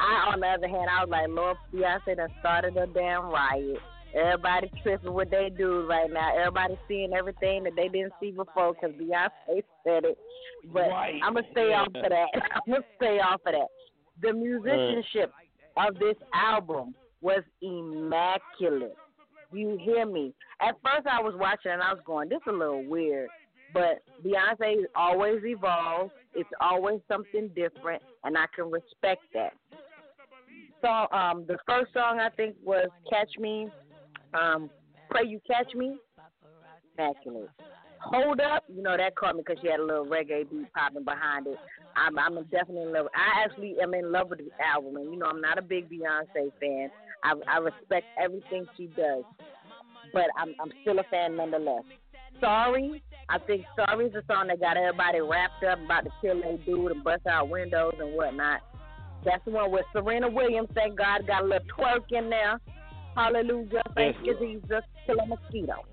[0.00, 3.78] I, on the other hand, I was like, Lord, Beyonce done started a damn riot.
[4.14, 6.36] Everybody tripping what they do right now.
[6.36, 10.18] Everybody seeing everything that they didn't see before because Beyonce said it.
[10.72, 11.20] But Right.
[11.22, 12.28] I'm gonna stay off of that.
[12.34, 13.68] I'm gonna stay off of that.
[14.20, 15.32] The musicianship
[15.76, 18.96] of this album was immaculate.
[19.52, 20.34] You hear me?
[20.60, 23.28] At first, I was watching and I was going, "This is a little weird."
[23.72, 26.12] But Beyonce always evolves.
[26.34, 29.54] It's always something different, and I can respect that.
[30.80, 33.70] So, um, the first song I think was "Catch Me."
[34.34, 34.70] Um,
[35.10, 35.98] "Pray You Catch Me."
[36.98, 37.50] Immaculate.
[38.00, 41.04] Hold up, you know that caught me because she had a little reggae beat popping
[41.04, 41.56] behind it.
[41.94, 43.06] I'm, I'm definitely in love.
[43.14, 45.88] I actually am in love with the album, and you know I'm not a big
[45.88, 46.90] Beyonce fan.
[47.22, 49.24] I, I respect everything she does,
[50.12, 51.84] but I'm, I'm still a fan nonetheless.
[52.40, 56.42] Sorry, I think Sorry is a song that got everybody wrapped up about to kill
[56.42, 58.60] a dude and bust out windows and whatnot.
[59.24, 60.68] That's the one with Serena Williams.
[60.74, 62.58] Thank God got a little twerk in there.
[63.14, 63.82] Hallelujah.
[63.94, 64.82] Thank you, Jesus.
[65.06, 65.84] Kill a mosquito.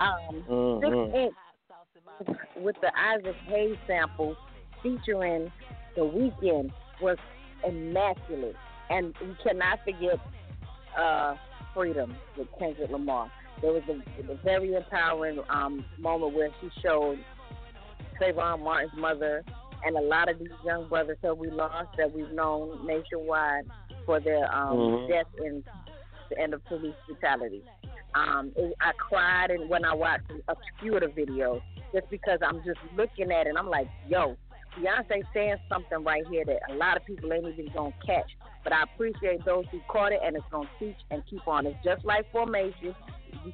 [0.00, 0.80] Um, Mhm.
[0.80, 4.36] Six Inch with the Isaac Hayes sample
[4.82, 5.52] featuring
[5.94, 7.18] The Weeknd was
[7.64, 8.56] immaculate.
[8.90, 10.18] And we cannot forget
[10.98, 11.34] uh,
[11.74, 13.30] Freedom with Kendrick Lamar.
[13.62, 17.18] There was a, a very empowering um, moment where she showed
[18.20, 19.44] Trayvon Martin's mother
[19.84, 23.64] and a lot of these young brothers that we lost that we've known nationwide
[24.04, 25.08] for their um, Mhm.
[25.08, 25.64] death in
[26.28, 27.62] the end of police brutality.
[28.14, 31.62] Um, it, I cried and when I watched a few of the videos
[31.94, 34.36] just because I'm just looking at it and I'm like, yo,
[34.78, 38.30] Beyonce saying something right here that a lot of people ain't even gonna catch.
[38.64, 41.66] But I appreciate those who caught it and it's gonna teach and keep on.
[41.66, 42.94] It's just like formation.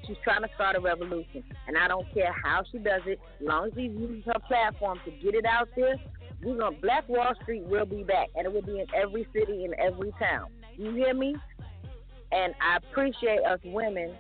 [0.07, 3.18] She's trying to start a revolution, and I don't care how she does it.
[3.40, 5.96] As long as she uses her platform to get it out there,
[6.42, 9.64] we're gonna Black Wall Street will be back, and it will be in every city,
[9.64, 10.50] in every town.
[10.76, 11.37] You hear me?
[12.33, 14.14] And I appreciate us women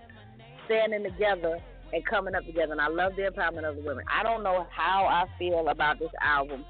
[0.64, 1.58] standing together
[1.92, 2.72] and coming up together.
[2.72, 4.04] And I love the empowerment of the women.
[4.10, 6.64] I don't know how I feel about this album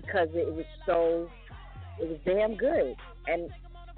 [0.00, 1.30] because it was so,
[2.00, 3.50] it was damn good, and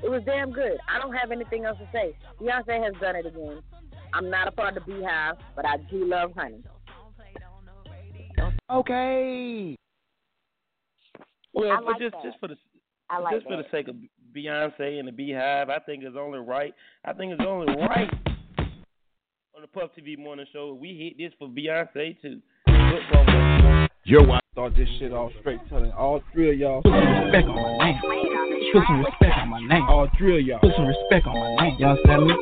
[0.03, 0.79] it was damn good.
[0.89, 2.17] I don't have anything else to say.
[2.41, 3.61] Beyonce has done it again.
[4.13, 6.63] I'm not a part of the Beehive, but I do love Honey.
[8.71, 9.77] Okay.
[11.53, 12.25] Well, I but like just that.
[12.25, 12.57] just for the
[13.09, 13.97] I like just for the sake of
[14.37, 16.75] Beyonce and the Beehive, I think it's only right.
[17.05, 18.11] I think it's only right
[19.55, 20.75] on the Puff TV morning show.
[20.75, 22.43] We hit this for Beyonce too.
[22.67, 23.89] Good promo.
[24.57, 27.49] Your wife start this shit off straight, telling all three of y'all put some respect
[27.49, 28.01] on my name.
[28.73, 29.83] Put some respect on my name.
[29.88, 31.77] All three of y'all put some respect on my name.
[31.79, 32.35] Y'all understand me?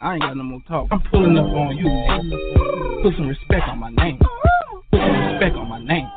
[0.00, 0.88] I ain't got no more talk.
[0.90, 1.84] I'm pulling up on you.
[1.84, 3.02] nigga.
[3.02, 4.18] Put some respect on my name.
[4.90, 6.08] Put some respect on my name.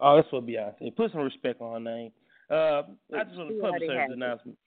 [0.00, 0.94] Oh, that's for Beyonce.
[0.96, 2.12] Put some respect on her name.
[2.50, 2.82] Uh,
[3.14, 4.58] I just want a public service announcement.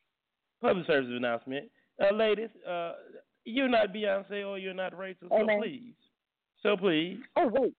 [0.61, 1.71] Public service announcement.
[1.99, 2.93] Uh, ladies, uh,
[3.45, 5.59] you're not Beyonce or you're not Rachel, so Amen.
[5.59, 5.93] please.
[6.61, 7.17] So please.
[7.35, 7.73] Oh wait,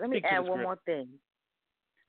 [0.00, 0.62] let me Stick add one script.
[0.62, 1.08] more thing.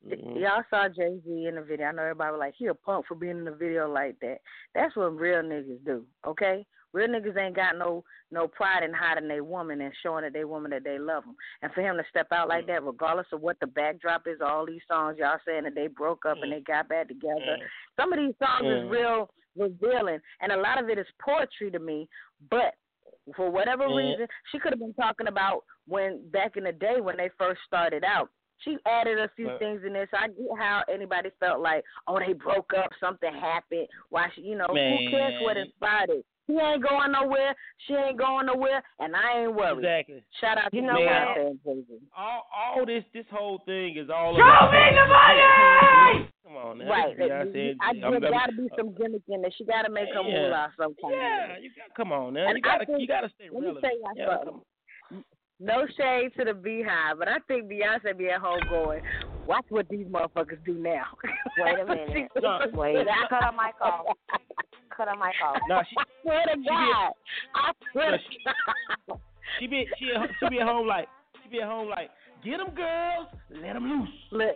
[0.05, 0.39] Mhm.
[0.39, 1.87] Y'all saw Jay Z in the video.
[1.87, 4.37] I know everybody was like, he a punk for being in the video like that.
[4.75, 6.65] That's what real niggas do, okay?
[6.93, 10.43] Real niggas ain't got no no pride in hiding their woman and showing that they
[10.45, 11.35] woman that they love them.
[11.61, 14.65] And for him to step out like that, regardless of what the backdrop is, all
[14.65, 17.57] these songs y'all saying that they broke up and they got back together.
[17.99, 18.89] Some of these songs is Mm.
[18.91, 22.07] real revealing, and a lot of it is poetry to me.
[22.49, 22.75] But
[23.35, 23.95] for whatever Mm.
[23.97, 27.61] reason, she could have been talking about when back in the day when they first
[27.65, 28.29] started out.
[28.59, 29.59] She added a few Right.
[29.59, 33.33] things in there, so I get how anybody felt like, oh, they broke up, something
[33.33, 33.87] happened.
[34.09, 35.65] Why, she, you know, who cares what Man.
[35.65, 36.25] inspired it?
[36.47, 37.55] He ain't going nowhere.
[37.87, 39.79] She ain't going nowhere, and I ain't worried.
[39.83, 40.23] Exactly.
[40.39, 41.77] Shout out to You know Beyonce what?
[42.15, 46.29] All all this this whole thing is all Show about me the money!
[46.45, 46.89] Come on now.
[46.89, 47.17] Right.
[47.17, 49.51] This that- Beyonce, I, I'm- there I'm- got to be some gimmick in there.
[49.57, 50.37] She got to make her Yeah.
[50.45, 52.47] moolah some kind Yeah, of you got come on now.
[52.47, 53.85] And you gotta think- you gotta stay let me relevant.
[53.85, 54.61] tell y'all
[55.11, 55.19] Yeah,
[55.59, 59.01] No shade to the Beehive, but I think Beyonce be at home going,
[59.47, 61.05] watch what these motherfuckers do now.
[61.57, 62.29] Wait a minute.
[62.41, 62.59] No.
[62.73, 63.07] Wait.
[63.29, 64.05] Cut her mic off.
[64.95, 65.57] Cut her mic off.
[65.67, 67.11] No, she I swear to God.
[67.55, 69.19] I swear No, to she- God.
[69.59, 71.07] she be she at- she be at home like
[71.43, 72.09] she be at home like
[72.43, 74.09] get them girls, let them loose.
[74.31, 74.55] Look,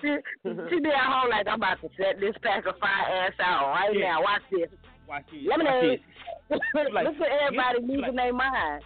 [0.00, 3.32] she, she be at home like I'm about to set this pack of fire ass
[3.40, 4.12] out right Yeah.
[4.18, 4.22] now.
[4.22, 4.68] Watch this.
[5.08, 5.42] Watch this.
[5.46, 6.00] Lemonade.
[6.48, 6.86] Watch this.
[6.92, 7.14] like, at
[7.46, 8.82] everybody get- losing like- their mind.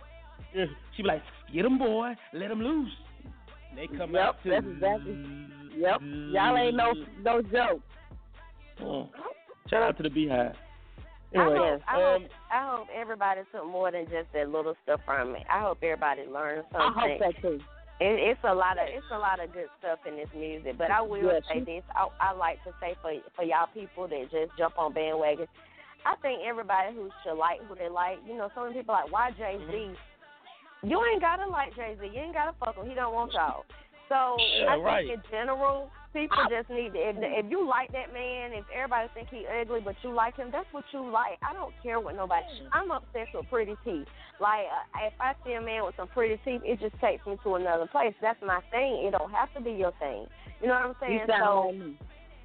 [0.97, 2.91] She be like, get them boy, let them loose.
[3.71, 4.51] And they come Yep, out too.
[4.51, 5.17] that's exactly.
[5.77, 6.01] Yep,
[6.33, 7.83] y'all ain't no no joke.
[8.81, 9.09] Mm.
[9.69, 10.55] Shout out to the Beehive.
[11.35, 14.75] I Anyway, hope, I, um, hope, I hope everybody took more than just that little
[14.85, 15.43] stuff from it.
[15.51, 16.95] I hope everybody learned something.
[16.97, 17.61] I hope that too.
[17.99, 20.91] It, it's a lot of it's a lot of good stuff in this music, but
[20.91, 24.29] I will Yeah, say this: I, I like to say for for y'all people that
[24.31, 25.47] just jump on bandwagon.
[26.05, 28.19] I think everybody who should like who they like.
[28.29, 29.73] You know, so many people like why Jay Z.
[29.73, 30.89] Mm-hmm.
[30.89, 32.07] You ain't gotta like Jay Z.
[32.07, 32.87] You ain't gotta fuck him.
[32.87, 33.65] He don't want y'all.
[34.09, 36.98] So Yeah, I think in general, people just need to.
[36.98, 40.48] If, if you like that man, if everybody think he ugly, but you like him,
[40.50, 41.37] that's what you like.
[41.44, 42.48] I don't care what nobody.
[42.72, 44.09] I'm obsessed with pretty teeth.
[44.40, 47.37] Like uh, if I see a man with some pretty teeth, it just takes me
[47.44, 48.14] to another place.
[48.24, 49.05] That's my thing.
[49.05, 50.24] It don't have to be your thing.
[50.64, 51.20] You know what I'm saying?
[51.29, 51.72] You so.
[51.72, 51.98] me.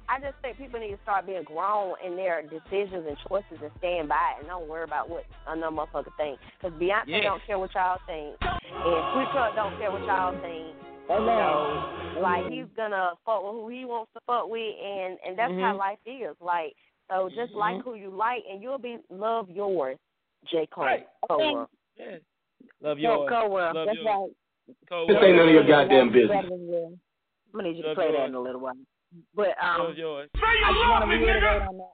[0.08, 3.70] I just think people need to start being grown in their decisions and choices and
[3.78, 6.38] stand by it and don't worry about what another motherfucker think.
[6.60, 7.22] Because Beyonce Yeah.
[7.22, 10.76] don't care what y'all think, and Sweet Truck don't care what y'all think.
[11.12, 15.18] Oh, You know, like he's gonna fuck with who he wants to fuck with, and
[15.26, 15.78] and that's how Mhm.
[15.78, 16.36] life is.
[16.40, 16.74] Like
[17.10, 17.82] so, just like Mhm.
[17.84, 19.98] who you like, and you'll be love yours.
[20.46, 20.84] J Cole.
[20.84, 21.06] Right.
[21.28, 21.68] Cole.
[21.96, 22.18] Yeah.
[22.80, 23.28] Love No, yours.
[23.28, 23.50] Cowell.
[23.50, 24.06] Love That's yours.
[24.06, 24.30] right.
[24.88, 26.44] Cole, This ain't none of your goddamn business.
[26.44, 27.00] I'm
[27.52, 28.74] gonna need you to Love play that in a little while.
[29.34, 30.30] But um, Love yours.
[30.34, 31.92] I just want to reiterate on that.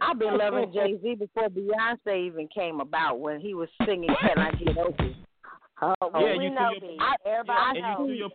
[0.00, 4.38] I've been loving Jay Z before Beyonce even came about when he was singing "Can
[4.38, 5.14] I Get Over."
[5.82, 6.98] It?" Oh, Yeah, we you know threw your- B.
[7.00, 8.30] I- Everybody And you threw your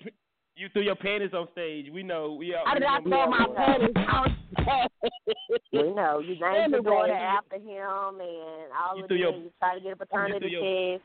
[0.58, 1.90] you threw your panties on stage.
[1.92, 2.34] We know.
[2.34, 2.64] We all.
[2.66, 5.60] I did we not throw my panties on stage?
[5.74, 6.82] We know you named your Anyway.
[6.82, 9.24] daughter after him, and all You of threw this.
[9.24, 11.04] your- You try to get a paternity your- test.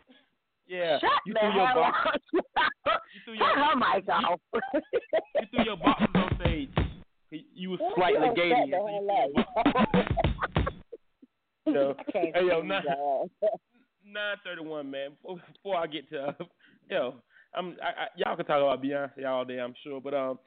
[0.69, 0.99] Yeah.
[1.01, 1.99] Shut you the threw hell box.
[2.07, 2.21] up!
[3.13, 4.41] You threw your Cut her mic off.
[4.55, 6.71] you threw your boxes on stage.
[7.31, 8.51] You was slightly Shut gay.
[8.51, 10.71] the so hell you threw your box-
[11.67, 11.95] you know.
[11.99, 12.71] I can't Hey yo, stand
[14.13, 15.11] nine thirty one, man.
[15.23, 16.33] Before, I get to, uh,
[16.91, 17.15] yo,
[17.55, 20.39] I'm I, I, y'all can talk about Beyonce all day, I'm sure, but um,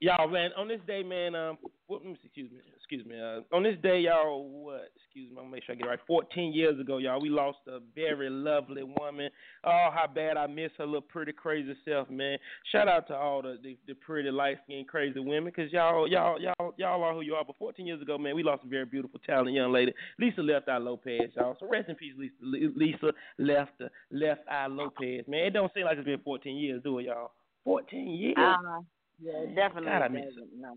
[0.00, 3.76] y'all, man, on this day, man, um, what, excuse me, excuse me, uh, on this
[3.82, 4.90] day, y'all, what?
[4.96, 5.98] Excuse me, I'm gonna make sure I get it right.
[6.06, 9.30] Fourteen years ago, y'all, we lost a very lovely woman.
[9.64, 12.38] Oh, how bad I miss her little pretty crazy self, man.
[12.70, 16.40] Shout out to all the the, the pretty light skinned crazy women, cause y'all, y'all,
[16.40, 17.44] y'all, y'all are who you are.
[17.44, 19.92] But 14 years ago, man, we lost a very beautiful, talented young lady.
[20.18, 21.56] Lisa Left Eye Lopez, y'all.
[21.58, 22.34] So rest in peace, Lisa,
[22.76, 25.46] Lisa Left Left Eye Lopez, man.
[25.46, 27.32] It don't seem like it's been 14 years, do it, y'all?
[27.64, 28.36] 14 years.
[28.36, 28.80] Uh,
[29.20, 29.90] yeah, definitely.
[29.90, 30.76] God, I miss doesn't, no.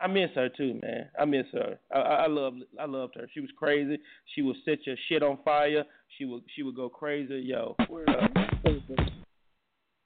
[0.00, 1.08] I miss her too, man.
[1.18, 1.78] I miss her.
[1.94, 3.28] I, I, I love, I loved her.
[3.34, 3.98] She was crazy.
[4.34, 5.84] She would set your shit on fire.
[6.18, 7.40] She would, she would go crazy.
[7.44, 7.76] Yo.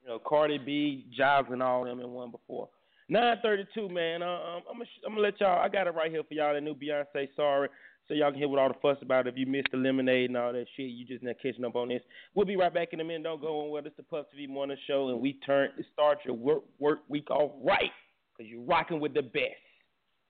[0.02, 2.68] You know, Cardi B, Jobs, and all them in one before.
[3.08, 4.22] Nine thirty-two, man.
[4.22, 5.60] Uh, um, I'm gonna, I'm gonna let y'all.
[5.62, 6.54] I got it right here for y'all.
[6.54, 7.68] The new Beyonce, sorry,
[8.08, 9.28] so y'all can hear what all the fuss about.
[9.28, 11.88] If you missed the lemonade and all that shit, you just not catching up on
[11.88, 12.02] this.
[12.34, 13.22] We'll be right back in a minute.
[13.22, 13.82] Don't go anywhere.
[13.82, 16.98] This is the Puff TV Morning Show, and we turn to start your work work
[17.08, 17.92] week off right,
[18.36, 19.54] cause you're rocking with the best.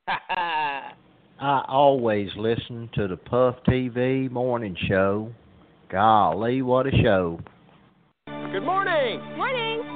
[0.09, 0.93] Ha ha.
[1.41, 5.33] I always listen to the Puff TV morning show.
[5.91, 7.41] Golly, what a show.
[8.27, 9.21] Good morning.
[9.37, 9.96] Morning.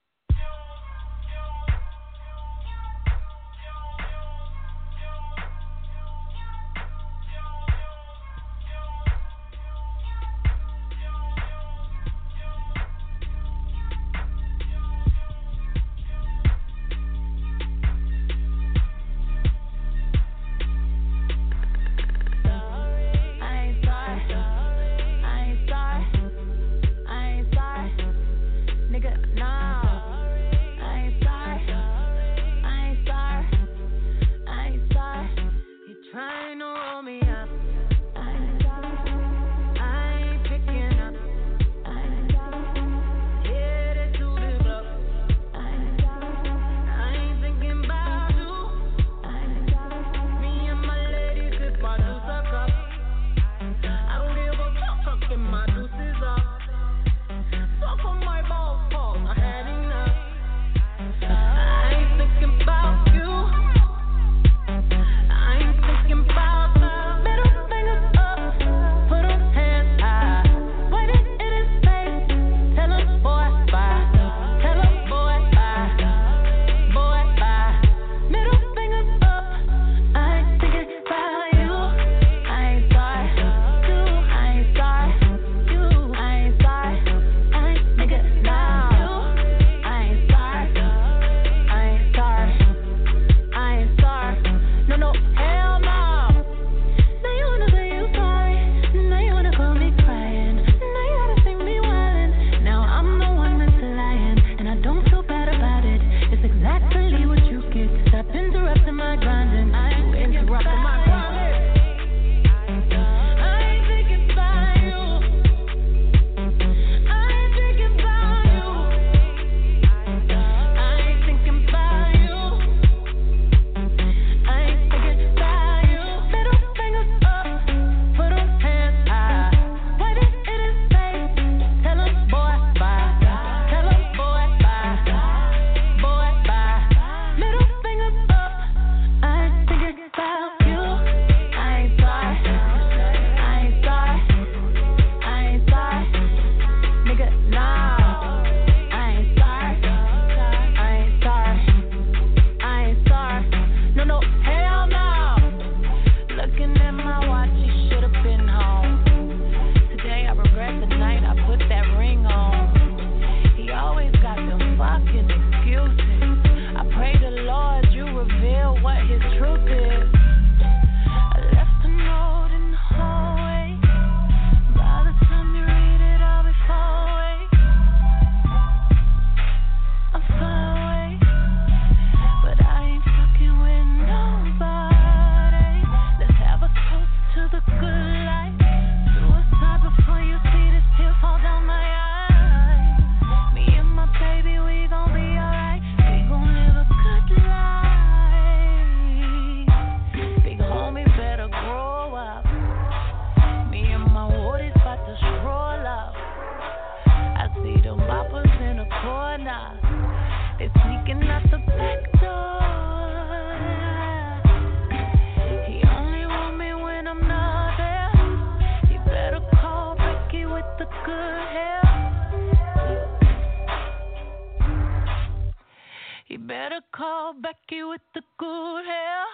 [226.31, 229.25] You better call Becky with the good hair.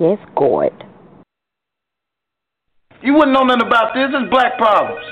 [0.00, 0.72] Yes, God.
[3.00, 4.08] You wouldn't know nothing about this.
[4.12, 5.06] It's Black Problems.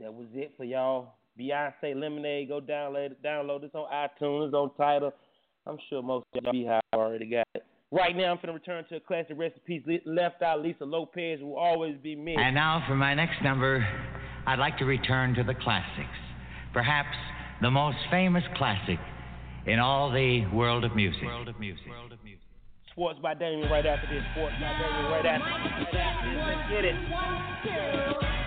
[0.00, 1.14] That was it for y'all.
[1.38, 2.48] Beyonce Lemonade.
[2.48, 3.22] Go download it.
[3.22, 5.12] Download this on iTunes, on Tidal.
[5.64, 7.64] I'm sure most of y'all have already got it.
[7.92, 10.62] Right now, I'm going to return to a classic recipes left out.
[10.64, 12.34] Lisa Lopez will always be me.
[12.36, 13.86] And now for my next number,
[14.48, 16.08] I'd like to return to the classics.
[16.72, 17.16] Perhaps
[17.60, 18.98] the most famous classic
[19.66, 21.24] in all the world of music.
[21.24, 21.88] World of music.
[21.88, 22.44] World of music.
[22.92, 24.24] Sports by Damien right after this.
[24.32, 25.94] Sports by Damien right after this.
[26.46, 28.37] Let's get it.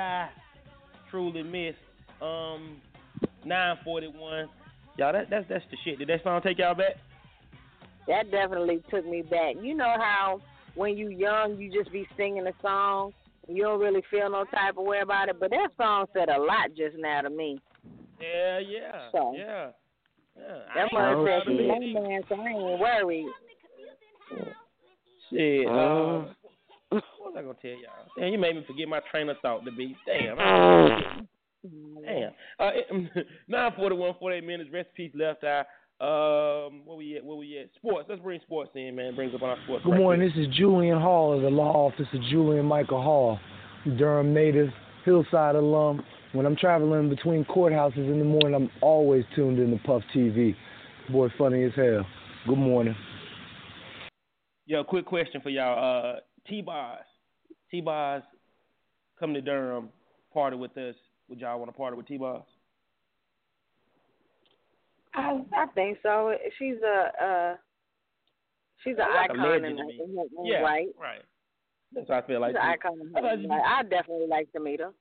[0.00, 0.28] I
[1.10, 1.74] truly miss
[2.20, 2.80] um
[3.44, 4.48] 941.
[4.96, 5.98] Y'all, that that's that's the shit.
[5.98, 6.96] Did that song take y'all back?
[8.06, 9.56] That definitely took me back.
[9.60, 10.40] You know how
[10.74, 13.12] when you young you just be singing a song,
[13.48, 16.38] you don't really feel no type of way about it, but that song said a
[16.38, 17.60] lot just now to me.
[18.20, 19.70] Yeah, yeah, so, yeah,
[20.36, 20.58] yeah.
[20.74, 23.26] That must said she's man, so I ain't worried.
[25.30, 25.66] Shit.
[25.66, 26.24] Uh, uh
[26.90, 27.99] what was I gonna tell y'all?
[28.20, 29.96] Damn, you made me forget my train of thought to be.
[30.06, 30.36] Damn.
[32.04, 32.32] Damn.
[32.58, 32.70] Uh,
[33.48, 34.68] nine forty one, forty eight minutes.
[34.70, 35.64] Rest in peace, left eye.
[36.02, 37.24] Um, where we at?
[37.24, 37.70] Where we at?
[37.76, 38.06] Sports.
[38.10, 39.14] Let's bring sports in, man.
[39.14, 39.84] Brings up on our sports.
[39.84, 40.28] Good right morning.
[40.28, 43.38] This is Julian Hall of the law office of Julian Michael Hall,
[43.96, 44.68] Durham native,
[45.06, 46.04] Hillside alum.
[46.32, 50.54] When I'm traveling between courthouses in the morning, I'm always tuned in to Puff TV.
[51.10, 52.06] Boy, funny as hell.
[52.46, 52.94] Good morning.
[54.66, 56.16] Yo, quick question for y'all.
[56.16, 56.20] Uh,
[57.70, 58.22] T-Boz.
[58.22, 58.22] T-Boz
[59.18, 59.90] come to Durham,
[60.32, 60.94] party with us.
[61.28, 62.42] Would y'all want to party with T-Boz?
[65.14, 66.34] I I think so.
[66.58, 67.56] She's a uh,
[68.84, 70.88] she's an Like icon in, her own Yeah, right.
[71.00, 71.22] right.
[71.92, 72.52] That's what I feel like.
[72.52, 73.78] She's an icon in I her thought own right.
[73.78, 74.92] I definitely like to meet her.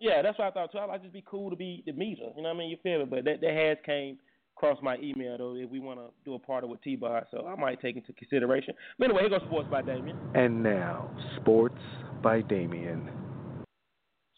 [0.00, 0.78] Yeah, that's what I thought too.
[0.78, 2.30] I'd like just be cool to be to meet her.
[2.36, 2.70] You know what I mean?
[2.70, 3.06] You feel me?
[3.06, 4.18] But that that has came
[4.58, 5.54] across my email though.
[5.54, 8.74] If we want to do a party with T-Boz, so I might take into consideration.
[8.98, 10.18] But anyway, here goes sports by Damien.
[10.34, 11.78] And now, sports
[12.22, 13.08] by Damien.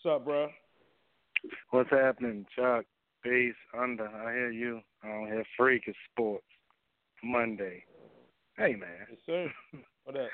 [0.03, 0.49] What's up, bro?
[1.71, 2.85] What's happening, Chuck?
[3.23, 4.07] Peace, under.
[4.07, 4.81] I hear you.
[5.03, 6.45] I don't hear freak is sports.
[7.23, 7.85] Monday.
[8.57, 9.07] Hey, man.
[9.11, 9.47] Yes, sir.
[10.05, 10.29] What up?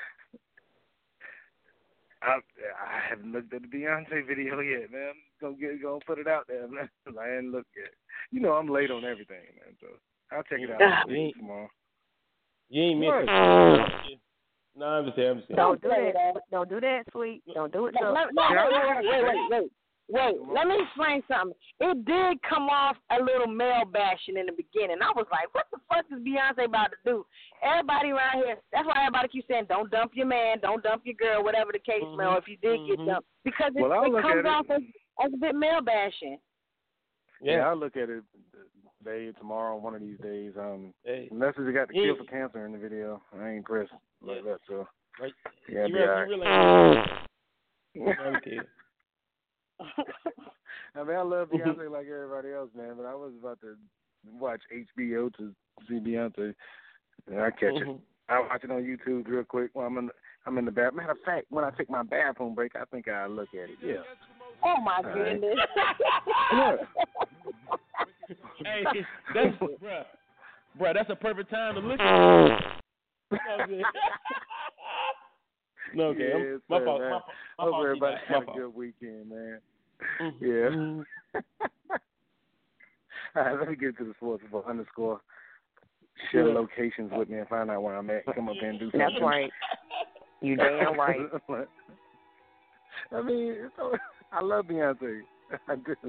[2.21, 5.13] I I haven't looked at the Beyonce video yet, man.
[5.41, 6.89] Gonna get gonna put it out there, man.
[7.19, 7.91] I ain't looked yet.
[8.31, 9.75] You know I'm late on everything, man.
[9.79, 9.87] So
[10.31, 11.03] I'll check it out Yeah.
[11.05, 11.69] this week tomorrow.
[12.69, 13.25] You ain't What?
[13.25, 14.19] missing.
[14.75, 15.29] No, I'm just saying.
[15.29, 15.57] I'm just saying.
[15.57, 16.33] Don't do that.
[16.51, 17.41] Don't do that, sweet.
[17.53, 17.95] Don't do it.
[17.95, 19.71] No, so- let, no, wait, wait, wait, wait, wait,
[20.09, 20.35] wait.
[20.53, 21.55] Let me explain something.
[21.79, 24.97] It did come off a little male bashing in the beginning.
[25.01, 27.25] I was like, what the fuck is Beyonce about to do?
[27.63, 31.15] Everybody around here, that's why everybody keeps saying, don't dump your man, don't dump your
[31.15, 33.27] girl, whatever the case may, or if you did get dumped.
[33.43, 34.45] Because it, Well, it comes at it.
[34.45, 34.81] off as,
[35.23, 36.37] as a bit male bashing.
[37.41, 38.23] Yeah, I'll look at it
[38.97, 40.53] today, tomorrow, one of these days.
[40.57, 41.27] Um, hey.
[41.31, 42.03] unless he got the Yeah.
[42.05, 43.91] kill for cancer in the video, I ain't impressed
[44.21, 44.59] like that.
[44.67, 44.87] So
[45.19, 45.33] Right.
[45.69, 48.19] yeah, you be really, you really ain't.
[48.19, 48.59] I'm kidding.
[50.95, 51.69] I mean, I love mm-hmm.
[51.69, 52.95] Beyonce like everybody else, man.
[52.97, 53.75] But I was about to
[54.39, 55.53] watch HBO to
[55.87, 56.53] see Beyonce,
[57.27, 57.87] and I catch it.
[57.87, 58.01] Mm-hmm.
[58.29, 60.07] I watch it on YouTube real quick while I'm in.
[60.07, 60.13] The,
[60.45, 60.93] I'm in the bath.
[60.93, 63.77] Matter of fact, when I take my bathroom break, I think I'll look at it.
[63.83, 64.03] Yeah.
[64.63, 65.39] Oh my All right.
[65.39, 65.57] goodness.
[68.63, 68.83] hey,
[69.33, 70.05] that's bruh,
[70.79, 72.81] bruh, that's a perfect time to look at.
[75.91, 75.95] it.
[75.95, 77.01] no, okay, I'm- Yes, my fault.
[77.01, 77.09] man.
[77.11, 77.21] My, my
[77.59, 77.85] Hope fault.
[77.85, 78.57] everybody had my a fault.
[78.57, 79.59] good weekend, man.
[80.21, 81.05] Mhm.
[81.33, 81.39] Yeah.
[83.35, 85.21] All right, let me get to the sports for underscore.
[86.31, 86.53] Share Yeah.
[86.55, 88.25] locations with me and find out where I'm at.
[88.33, 88.99] Come up here and do something.
[88.99, 89.51] That's right.
[90.41, 91.17] You damn right.
[93.11, 93.73] I mean, it's
[94.31, 95.21] I love Beyonce.
[95.67, 95.99] I just,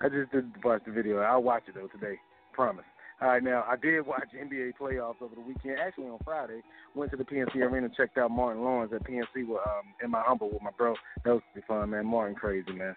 [0.00, 1.18] I just didn't watch the video.
[1.18, 2.16] I'll watch it though today.
[2.52, 2.84] Promise.
[3.20, 5.78] All right, now I did watch NBA playoffs over the weekend.
[5.80, 6.62] Actually, on Friday,
[6.94, 10.10] went to the PNC Arena, and checked out Martin Lawrence at PNC with um in
[10.10, 10.94] my humble with my bro.
[11.24, 12.06] That was pretty fun, man.
[12.06, 12.94] Martin crazy, man.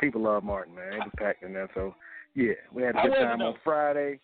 [0.00, 0.94] People love Martin, man.
[0.94, 1.94] It was packed in there, so
[2.34, 3.54] yeah, we had a good time on?
[3.62, 4.18] Friday.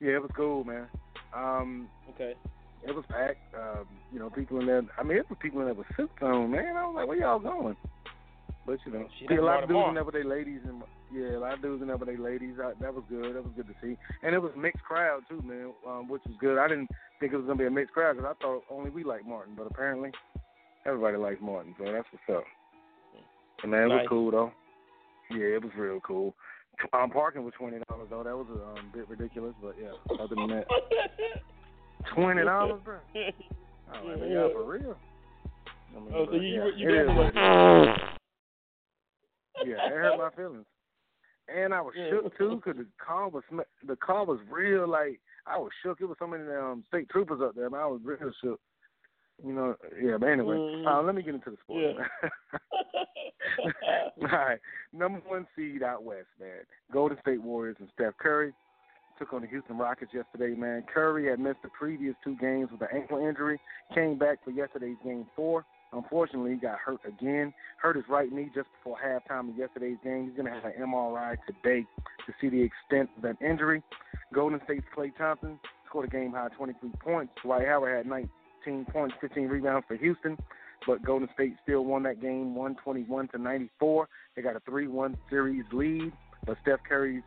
[0.00, 0.88] Yeah, it was cool, man.
[1.34, 2.34] Um, Okay.
[2.82, 3.38] it was packed.
[3.54, 4.82] Um, you know, people in there.
[4.98, 6.76] I mean, it was people in there with suits on, man.
[6.76, 7.76] I was like, where y'all going?
[8.66, 11.36] But you know, see a lot of dudes in there with their ladies, and yeah,
[11.36, 12.54] a lot of dudes in there with their ladies.
[12.62, 13.34] I, that was good.
[13.34, 16.22] That was good to see, and it was a mixed crowd too, man, um, which
[16.26, 16.58] was good.
[16.58, 16.88] I didn't
[17.20, 19.54] think it was gonna be a mixed crowd because I thought only we like Martin,
[19.56, 20.10] but apparently
[20.84, 22.44] everybody likes Martin, so that's what's up.
[23.62, 24.08] And man, it was Nice.
[24.08, 24.52] cool though.
[25.30, 26.34] Yeah, it was real cool.
[26.92, 28.22] Um, parking was twenty dollars though.
[28.22, 29.92] That was a um, bit ridiculous, but yeah.
[30.20, 30.66] Other than that,
[32.14, 32.98] twenty dollars, bro.
[33.94, 34.96] Oh, yeah, for real.
[35.96, 37.38] I mean, Oh, so you- yeah, you- you got what it is.
[39.68, 40.66] Yeah, it hurt my feelings,
[41.54, 43.42] and I was shook too because the car was
[43.86, 44.88] the car was real.
[44.88, 46.00] Like I was shook.
[46.00, 47.80] It was so many um, state troopers up there, man.
[47.80, 48.60] I was real shook.
[49.44, 50.16] You know, yeah.
[50.18, 50.86] But anyway, Mhm.
[50.86, 51.98] uh, let me get into the sports.
[51.98, 52.28] Yeah.
[54.22, 54.58] All right,
[54.92, 56.60] number one seed out west, man.
[56.92, 58.52] Golden State Warriors and Steph Curry
[59.18, 60.84] took on the Houston Rockets yesterday, man.
[60.92, 63.58] Curry had missed the previous two games with an ankle injury,
[63.94, 65.64] came back for yesterday's game four.
[65.92, 67.52] Unfortunately, he got hurt again.
[67.80, 70.26] Hurt his right knee just before halftime of yesterday's game.
[70.26, 71.86] He's going to have an MRI today
[72.26, 73.82] to see the extent of that injury.
[74.32, 75.58] Golden State's Klay Thompson
[75.88, 77.32] scored a game high 23 points.
[77.42, 80.36] Dwight Howard had 19 points, 15 rebounds for Houston,
[80.86, 84.08] but Golden State still won that game 121 to 94.
[84.34, 86.12] They got a 3-1 series lead,
[86.44, 87.22] but Steph Curry's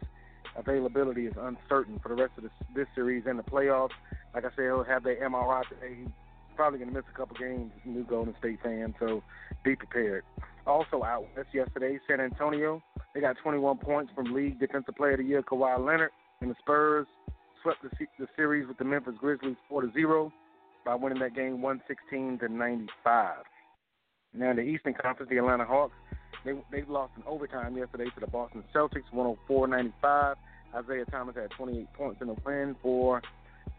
[0.56, 3.92] availability is uncertain for the rest of this, this series and the playoffs.
[4.34, 6.12] Like I said, he'll have their MRI today.
[6.60, 9.24] Probably going to miss a couple games, new Golden State fan, so
[9.64, 10.26] be prepared.
[10.68, 12.84] Also out west yesterday, San Antonio,
[13.16, 16.10] they got 21 points from League Defensive Player of the Year Kawhi Leonard,
[16.42, 17.08] and the Spurs
[17.64, 17.90] swept the,
[18.20, 20.34] the series with the Memphis Grizzlies 4 to 0.
[20.84, 23.36] by winning that game 116 to 95.
[24.34, 25.96] Now in the Eastern Conference, the Atlanta Hawks
[26.44, 30.36] they they lost in overtime yesterday to the Boston Celtics 104-95.
[30.76, 33.22] Isaiah Thomas had 28 points in the win for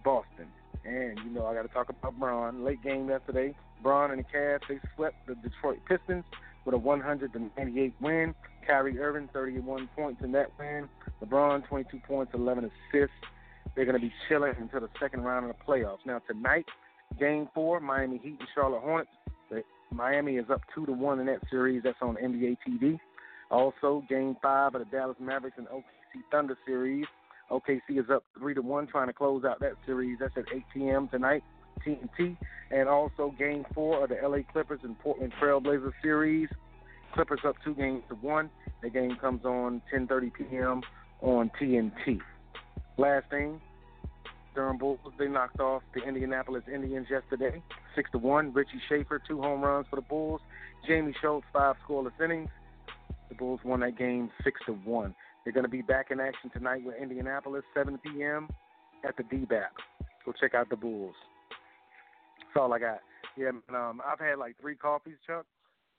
[0.03, 0.47] Boston.
[0.85, 2.64] And you know I got to talk about Bron.
[2.64, 6.24] Late game yesterday, Bron and the Cavs they swept the Detroit Pistons
[6.64, 8.35] with a 198 win.
[8.66, 10.89] Kyrie Irving 31 points in that win.
[11.24, 13.14] LeBron 22 points, 11 assists.
[13.74, 15.99] They're going to be chilling until the second round of the playoffs.
[16.05, 16.66] Now tonight,
[17.18, 19.11] Game Four, Miami Heat and Charlotte Hornets.
[19.93, 21.83] Miami is up two to one in that series.
[21.83, 22.99] That's on NBA TV.
[23.51, 27.07] Also, Game Five of the Dallas Mavericks and OKC Thunder series.
[27.51, 30.18] OKC is up three to one, trying to close out that series.
[30.20, 31.09] That's at 8 p.m.
[31.09, 31.42] tonight,
[31.86, 32.36] TNT.
[32.70, 36.48] And also Game Four of the LA Clippers and Portland Trailblazers series.
[37.14, 38.51] Clippers up two games to one.
[38.82, 40.82] The game comes on 10:30 p.m.
[41.20, 42.20] on TNT.
[42.96, 43.61] Last thing,
[44.55, 47.62] Durham Bulls they knocked off the Indianapolis Indians yesterday,
[47.96, 48.53] six to one.
[48.53, 50.40] Richie Shaffer two home runs for the Bulls.
[50.86, 52.51] Jaime Schultz five scoreless innings.
[53.28, 55.14] The Bulls won that game six to one.
[55.45, 58.49] They're going to be back in action tonight with Indianapolis, 7 p.m.
[59.07, 59.72] at the D-BAP.
[60.24, 61.14] Go check out the Bulls.
[62.38, 63.01] That's all I got.
[63.36, 65.47] Yeah, man, um, I've had like three coffees, Chuck.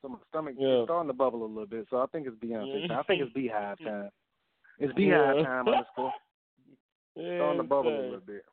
[0.02, 0.82] So my stomach Yeah.
[0.82, 1.88] is starting to bubble a little bit.
[1.90, 2.88] So I think it's Beyonce.
[2.88, 3.00] time.
[3.00, 4.10] I think it's Beehive time.
[4.80, 5.34] It's Yeah.
[5.34, 6.14] Beehive time underscore.
[7.16, 8.46] Yeah, starting to bubble a little bit.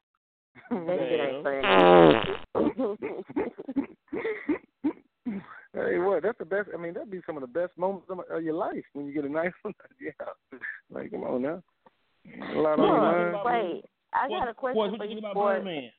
[5.87, 6.22] hey, what?
[6.22, 6.68] That's the best.
[6.74, 9.12] I mean, that'd be some of the best moments of, of your life when you
[9.14, 9.74] get a nice one.
[10.01, 10.11] yeah.
[10.91, 11.62] Like, come on now.
[12.53, 13.43] A lot on your.
[13.45, 15.55] Wait, I got a question What, for what you you, think about boy.
[15.55, 15.91] Birdman?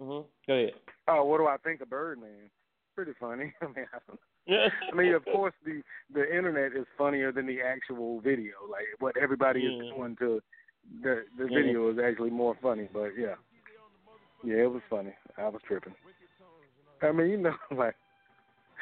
[0.00, 0.28] Mm-hmm.
[0.46, 0.70] Go ahead.
[1.08, 2.50] Oh, what do I think of Birdman?
[2.94, 3.52] Pretty funny.
[3.62, 4.68] I mean, I, don't Yeah.
[4.92, 5.82] I mean, of course, the
[6.12, 8.54] the internet is funnier than the actual video.
[8.70, 9.96] Like what everybody is Mm.
[9.96, 10.42] doing to
[11.02, 11.62] the the Yeah.
[11.62, 12.88] video is actually more funny.
[12.92, 13.34] But yeah,
[14.44, 15.14] yeah, it was funny.
[15.38, 15.94] I was tripping.
[17.02, 17.94] I mean, you know, like.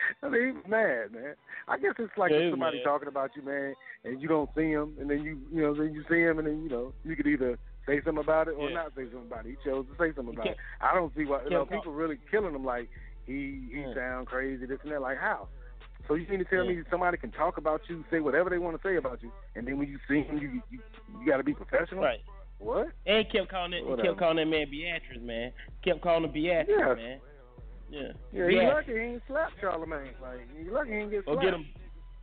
[0.22, 1.34] I mean, he was mad, man.
[1.68, 2.84] I guess it's like Yeah, if somebody mad.
[2.84, 3.74] talking about you, man,
[4.04, 6.46] and you don't see him, and then you, you know, then you see him, and
[6.46, 8.76] then you know, you could either say something about it or Yeah.
[8.76, 9.50] not say something about it.
[9.50, 10.56] He chose to say something about it.
[10.80, 12.88] I don't see why you know people really killing him like
[13.26, 13.94] he he Yeah.
[13.94, 15.00] sound crazy, this and that.
[15.02, 15.48] Like how?
[16.08, 16.76] So you mean to tell Yeah.
[16.76, 19.66] me somebody can talk about you, say whatever they want to say about you, and
[19.66, 20.80] then when you see him, you you,
[21.20, 22.02] you got to be professional?
[22.02, 22.20] Right.
[22.58, 22.88] What?
[23.06, 23.86] And he kept calling it.
[23.86, 24.08] Whatever.
[24.08, 25.52] kept calling that man Beatrice, man.
[25.82, 26.94] Kept calling him Beatrice, Yeah.
[26.94, 27.20] man.
[27.90, 28.12] Yeah.
[28.32, 28.72] Yeah, he Beatrice.
[28.74, 30.14] lucky he ain't slapped Charlemagne.
[30.22, 31.42] Like he lucky he ain't get Or slapped.
[31.42, 31.66] get him.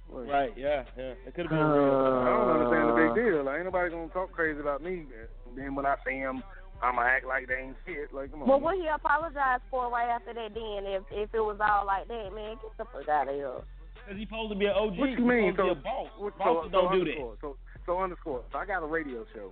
[0.09, 0.53] Like, Right.
[0.55, 0.83] Yeah.
[0.97, 1.13] Yeah.
[1.27, 1.83] It could have been I real.
[1.83, 3.43] I don't uh, understand the big deal.
[3.43, 5.03] Like ain't nobody gonna talk crazy about me.
[5.47, 6.41] And then when I see him,
[6.81, 8.13] I'ma act like they ain't shit.
[8.13, 8.47] Like come on.
[8.47, 10.53] Well, what he apologized for right after that?
[10.55, 13.59] Then, if if it was all like that, man, get the fuck out of here.
[14.07, 14.95] Cause he's supposed to be an OG.
[14.97, 15.53] What you He's mean?
[15.57, 16.07] So, be a boss.
[16.17, 17.11] what, so, Bosses so don't do that.
[17.19, 17.35] underscore.
[17.41, 18.41] So, so underscore.
[18.53, 19.51] So I got a radio show.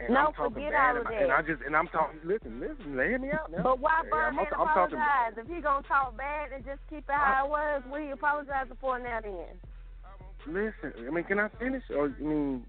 [0.00, 1.22] And No, I'm talking forget bad all of about, that.
[1.22, 2.20] And I just and I'm talking.
[2.24, 2.94] Listen, listen.
[2.94, 3.62] Hear me out now.
[3.62, 4.96] But why I'm, Birdman I'm talking.
[4.96, 5.34] apologize?
[5.36, 8.98] If he gonna talk bad and just keep it how it was, we apologize for
[8.98, 9.52] now then?
[10.48, 10.92] Listen.
[11.06, 11.82] I mean, can I finish?
[11.90, 12.64] Or I mean,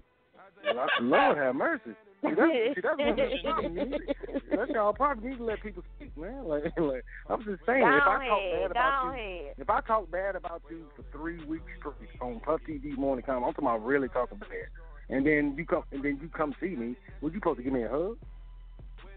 [1.00, 1.96] Lord have mercy.
[2.22, 3.76] See, that's, see, that's one of the problem.
[3.76, 4.14] You need-
[4.54, 5.24] That's y'all problem.
[5.24, 6.44] You need to let people speak, man.
[6.46, 9.54] Like, like I'm just saying, if I talk ahead, bad about go you, ahead.
[9.58, 13.42] if I talk bad about you for three weeks straight on Puff TV morning time,
[13.42, 14.70] I'm talking about really talking bad.
[15.08, 16.94] And then you come, and then you come see me.
[17.20, 18.16] Was you supposed to give me a hug?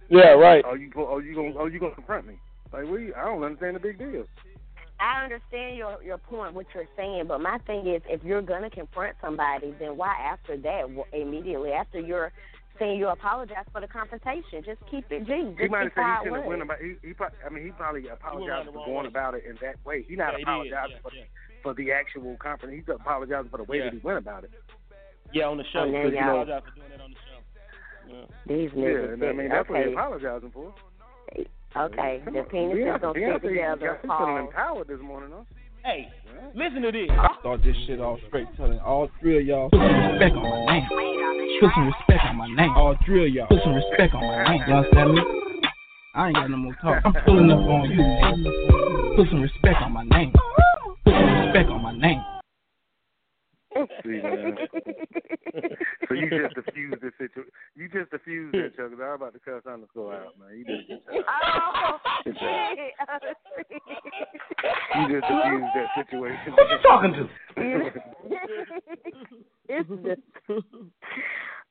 [0.10, 0.32] Yeah.
[0.34, 0.64] Right.
[0.66, 2.36] Are you, or you gonna, or you gonna confront me?
[2.74, 4.26] Like, we, I don't understand the big deal.
[5.00, 8.70] I understand your your point, what you're saying, but my thing is, if you're gonna
[8.70, 12.32] confront somebody, then why after that, w- immediately after you're
[12.80, 15.52] saying you apologize for the confrontation, just keep it G.
[15.52, 16.78] Just He might have said he shouldn't have went about.
[16.80, 19.08] He, he, probably, I mean, he probably apologized the for going way.
[19.08, 20.04] about it in that way.
[20.08, 21.24] He not Yeah, he apologizing yeah, for, yeah.
[21.64, 22.84] for the actual confrontation.
[22.86, 23.84] He's apologizing for the way Yeah.
[23.86, 24.52] that he went about it.
[25.36, 25.84] Yeah, on the show.
[25.84, 27.40] Now Cause you y'all- apologize for doing that on the show.
[28.08, 28.26] Yeah.
[28.48, 29.14] These Yeah, niggas.
[29.14, 30.72] and I mean that's what okay, he's apologizing for.
[31.76, 32.22] okay.
[32.24, 32.46] Come The on.
[32.48, 34.00] penis is Beyonce, gonna Beyonce, stick together.
[34.00, 35.44] Beyonce feeling empowered this morning, huh?
[35.84, 36.08] Hey,
[36.56, 37.10] listen to this.
[37.12, 40.44] I start this shit off straight, telling all three of y'all put some respect on
[40.48, 40.88] my name.
[41.60, 42.72] Put some respect on my name.
[42.72, 44.62] All three of y'all put some respect on my name.
[44.68, 45.22] You understand me?
[46.16, 47.02] I ain't got no more talk.
[47.04, 49.16] I'm pulling up on you.
[49.20, 50.32] Put some respect on my name.
[51.04, 52.24] Put some respect on my name.
[54.04, 54.58] See, man.
[56.08, 57.52] so you just diffused this situation.
[57.76, 58.90] You just diffused that, Chuck.
[58.92, 60.58] 'cause I'm about to cuss underscore out, man.
[60.58, 61.26] You did a good job.
[61.28, 62.78] Oh, Good job.
[62.78, 62.94] shit.
[64.96, 66.54] You just diffused that situation.
[66.54, 67.30] What you talking to?
[69.70, 70.22] it's just.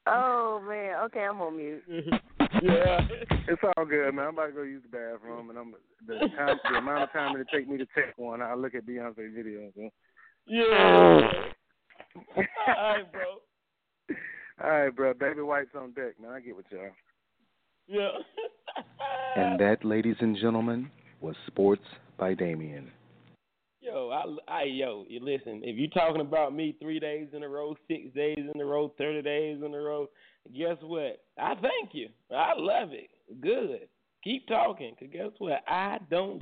[0.07, 0.97] Oh man.
[1.07, 1.83] Okay, I'm on mute.
[2.63, 3.01] Yeah.
[3.49, 4.27] It's all good, man.
[4.27, 5.75] I'm about to go use the bathroom, and I'm
[6.07, 8.43] the time, the amount of time it'll take me to take one.
[8.43, 9.73] I'll look at Beyonce videos.
[9.81, 9.89] Huh?
[10.47, 11.31] Yeah.
[12.17, 13.23] All right, bro.
[14.63, 15.15] All right, bro.
[15.15, 16.31] Baby wipes on deck, man.
[16.33, 16.91] I get with y'all.
[17.87, 18.09] Yeah.
[19.37, 20.91] And that, ladies and gentlemen,
[21.21, 21.83] was Sports
[22.19, 22.91] by Damien.
[23.81, 24.11] Yo,
[24.49, 25.61] I, I, yo, listen.
[25.63, 28.93] If you're talking about me three days in a row, six days in a row,
[28.97, 30.09] thirty days in a row,
[30.57, 31.23] guess what?
[31.39, 32.09] I thank you.
[32.35, 33.11] I love it.
[33.43, 33.89] Good.
[34.23, 35.63] Keep talking, cause guess what?
[35.69, 36.41] I don't.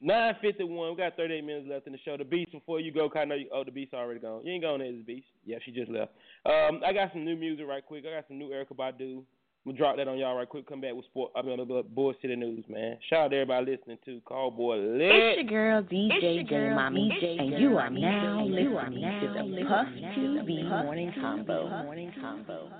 [0.00, 0.90] Nine fifty one.
[0.90, 2.16] We got thirty eight minutes left in the show.
[2.16, 2.52] The Beast.
[2.52, 3.38] Before you go, kind of.
[3.52, 4.44] Oh, the Beast already gone.
[4.44, 5.26] You ain't going there, the Beast.
[5.44, 6.12] Yeah, she just left.
[6.46, 8.04] Um, I got some new music right quick.
[8.06, 9.22] I got some new Erykah Badu.
[9.66, 10.66] I'm gonna drop that on y'all right quick.
[10.66, 11.32] Come back with sport.
[11.36, 12.96] I'm gonna do bullshit news, man.
[13.10, 15.02] Shout out to everybody listening to Call Boy Lit.
[15.02, 18.54] It's your girl DJ J girl, Mommy, DJ and J you are Mommy, now and
[18.54, 21.84] you are listening now to the Puff to the TV Puff Morning TV Convo.
[21.84, 22.70] Morning Convo.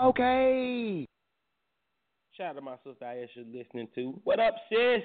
[0.00, 1.06] Okay.
[2.36, 4.20] Shout out to my sister Aisha listening to.
[4.24, 5.02] What up, sis?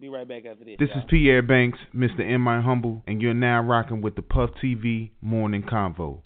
[0.00, 0.76] Be right back after this.
[0.78, 0.98] This y'all.
[0.98, 2.20] is Pierre Banks, Mr.
[2.20, 2.40] M.
[2.40, 6.20] My Humble, and you're now rocking with the Puff TV Morning Convo.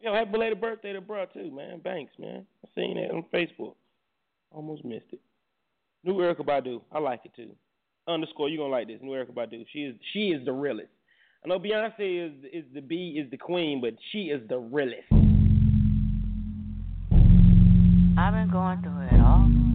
[0.00, 1.78] Yo, happy belated birthday to bro too, man.
[1.78, 2.44] Banks, man.
[2.64, 3.74] I seen that on Facebook.
[4.50, 5.20] Almost missed it.
[6.04, 6.80] New Erykah Badu.
[6.92, 7.50] I like it too.
[8.08, 9.00] Underscore, you're gonna like this.
[9.00, 9.64] New Erykah Badu.
[9.72, 10.88] She is she is the realest.
[11.44, 15.10] I know Beyonce is is the B is the queen, but she is the realest.
[18.18, 19.65] I've been going through it all.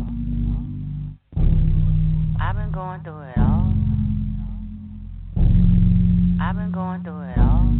[2.91, 3.71] Going through it all.
[6.41, 7.71] I've been going through it all.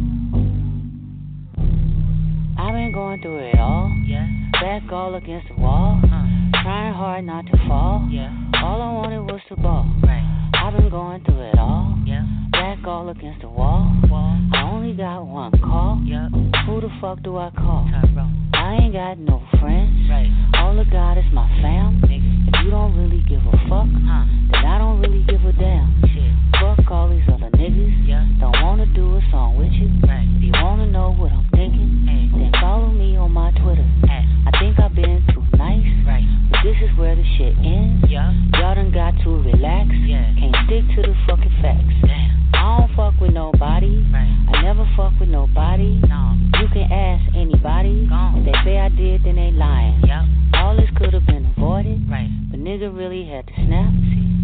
[2.56, 3.92] I've been going through it all.
[4.06, 4.26] Yeah.
[4.52, 6.00] Back all against the wall.
[6.02, 6.62] Uh-huh.
[6.62, 8.08] Trying hard not to fall.
[8.10, 8.32] Yeah.
[8.64, 9.84] All I wanted was to ball.
[10.02, 10.24] Right.
[10.54, 11.94] I've been going through it all.
[12.06, 12.24] Yeah.
[12.52, 13.92] Back all against the wall.
[14.08, 14.38] wall.
[14.54, 16.00] I only got one call.
[16.06, 16.30] Yep.
[16.66, 17.86] Who the fuck do I call?
[17.90, 18.50] Tyrone.
[18.54, 20.08] I ain't got no friends.
[20.08, 20.30] Right.
[20.54, 22.00] All I got is my fam.
[22.04, 22.21] If
[22.64, 24.24] you don't really give a fuck, huh.
[24.52, 25.88] then I don't really give a damn.
[26.12, 26.32] Shit.
[26.60, 28.06] Fuck all these other niggas.
[28.06, 28.26] Yeah.
[28.40, 29.88] Don't wanna do a song with you.
[30.06, 30.26] Right.
[30.36, 32.28] If you wanna know what I'm thinking, hey.
[32.30, 33.86] then follow me on my Twitter.
[34.06, 34.24] Hey.
[34.46, 35.86] I think I've been too nice.
[36.06, 36.26] Right.
[36.50, 38.04] But this is where the shit ends.
[38.10, 38.34] Yeah.
[38.58, 39.88] Y'all done got to relax.
[40.02, 40.26] Yeah.
[40.38, 41.94] Can't stick to the fucking facts.
[42.02, 42.50] Damn.
[42.54, 44.02] I don't fuck with nobody.
[44.10, 44.34] Right.
[44.50, 46.02] I never fuck with nobody.
[46.06, 46.34] No.
[46.58, 48.06] You can ask anybody.
[48.10, 48.42] Gone.
[48.42, 50.02] If they say I did, then they lying.
[50.02, 50.58] Yep.
[50.58, 52.10] All this could have been avoided.
[52.10, 52.30] Right.
[52.50, 53.90] But nigga really had to snap.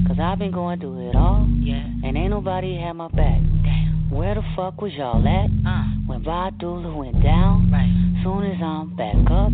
[0.06, 1.46] Cause I've been going through it all.
[1.60, 1.84] Yeah.
[2.02, 3.42] And ain't nobody had my back.
[3.62, 4.10] Damn.
[4.10, 5.50] Where the fuck was y'all at?
[5.66, 5.97] Uh.
[6.18, 7.70] When Badula went down.
[7.70, 7.94] Right.
[8.24, 9.52] Soon as I'm back up,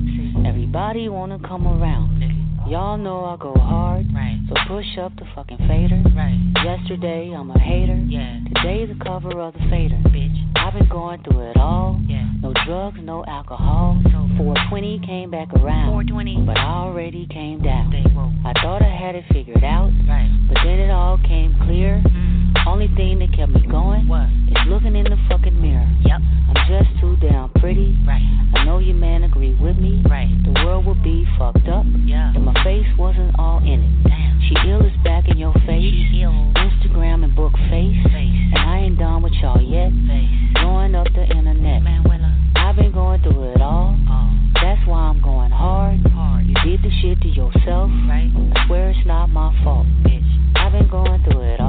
[0.48, 2.22] everybody wanna come around.
[2.66, 4.40] Y'all know I go hard, right.
[4.48, 6.00] so push up the fucking fader.
[6.16, 6.40] Right.
[6.64, 8.40] Yesterday I'm a hater, yeah.
[8.56, 10.00] Today the cover of the fader.
[10.08, 10.32] Bitch.
[10.56, 12.00] I've been going through it all.
[12.08, 12.24] Yeah.
[12.40, 14.00] No drugs, no alcohol.
[14.04, 15.92] So 420 came back around.
[15.92, 16.46] 420.
[16.46, 17.92] But I already came down.
[18.46, 19.92] I thought I had it figured out.
[20.08, 20.32] Right.
[20.48, 22.02] But then it all came clear.
[22.06, 22.43] Mm.
[22.66, 24.26] Only thing that kept me going what?
[24.48, 25.86] is looking in the fucking mirror.
[26.06, 26.20] Yep.
[26.20, 27.96] I'm just too damn pretty.
[28.06, 28.22] Right.
[28.54, 30.02] I know your man agree with me.
[30.08, 30.30] Right.
[30.44, 31.84] The world would be fucked up.
[32.04, 32.32] Yeah.
[32.34, 34.08] If my face wasn't all in it.
[34.08, 34.40] Damn.
[34.48, 35.92] She ill is back in your face.
[36.10, 36.32] She ill.
[36.56, 37.96] Instagram and book face.
[38.12, 38.38] face.
[38.54, 39.92] And I ain't done with y'all yet.
[40.08, 40.30] Face.
[40.60, 41.82] Blowing up the internet.
[41.82, 43.96] Man, well, uh, I've been going through it all.
[44.08, 44.30] Oh.
[44.62, 46.00] That's why I'm going hard.
[46.12, 46.46] hard.
[46.46, 47.90] You did the shit to yourself.
[48.08, 48.32] Right.
[48.56, 49.86] I swear it's not my fault.
[50.02, 50.24] Bitch.
[50.56, 51.63] I've been going through it all.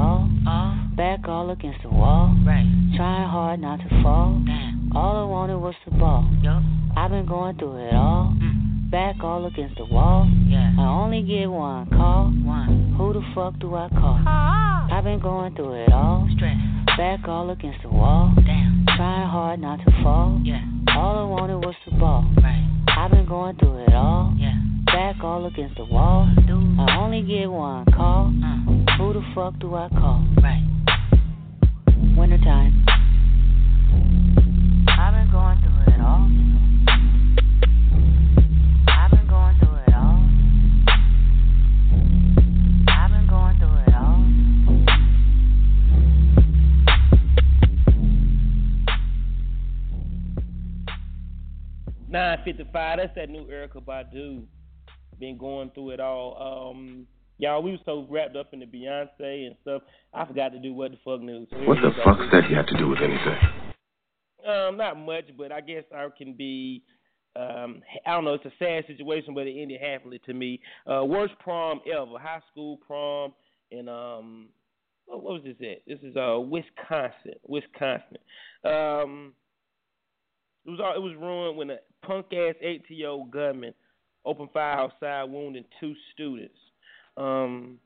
[0.96, 2.34] Back all against the wall.
[2.46, 2.64] Right.
[2.96, 4.40] Trying hard not to fall.
[4.46, 4.90] Damn.
[4.96, 6.26] All I wanted was the ball.
[6.40, 6.62] Yup.
[6.96, 8.34] I've been going through it all.
[8.40, 8.90] Mm.
[8.90, 10.26] Back all against the wall.
[10.46, 10.72] Yeah.
[10.78, 12.32] I only get one call.
[12.42, 12.94] One.
[12.96, 14.22] Who the fuck do I call?
[14.26, 16.26] I've been going through it all.
[16.34, 16.56] Stress.
[16.96, 18.32] Back all against the wall.
[18.34, 18.86] Damn.
[18.96, 20.40] Trying hard not to fall.
[20.42, 20.64] Yeah.
[20.96, 22.24] All I wanted was the ball.
[22.42, 22.84] Right.
[22.96, 24.34] I've been going through it all.
[24.38, 24.54] Yeah.
[24.86, 26.26] Back all against the wall.
[26.46, 26.80] Dude.
[26.80, 28.32] I only get one call.
[28.42, 28.75] Uh.
[29.06, 30.26] Who the fuck do I call?
[30.42, 30.66] Right.
[32.16, 32.84] Wintertime.
[34.88, 36.28] I've been going through it all.
[38.88, 40.18] I've been going through it all.
[42.88, 44.24] I've been going through it all.
[52.08, 52.98] Nine fifty five.
[52.98, 54.48] That's that new Erykah Badu.
[55.20, 56.72] Been going through it all.
[56.72, 57.06] Um,
[57.38, 59.82] y'all, we were so wrapped up in the Beyonce and stuff.
[60.12, 61.48] I forgot to do what the fuck news.
[61.50, 63.38] So What the fuck that have to do with anything?
[64.46, 66.82] Um, not much, but I guess I can be.
[67.34, 68.34] Um, I don't know.
[68.34, 70.60] It's a sad situation, but it ended happily to me.
[70.90, 73.34] Uh, worst prom ever, high school prom,
[73.70, 74.48] and um,
[75.04, 75.82] what, what was this at?
[75.86, 78.18] This is uh Wisconsin, Wisconsin.
[78.64, 79.34] Um,
[80.64, 83.74] it was all, it was ruined when a punk ass 18 year old gunman
[84.24, 86.56] opened fire outside, wounding two students.
[87.16, 87.78] Um,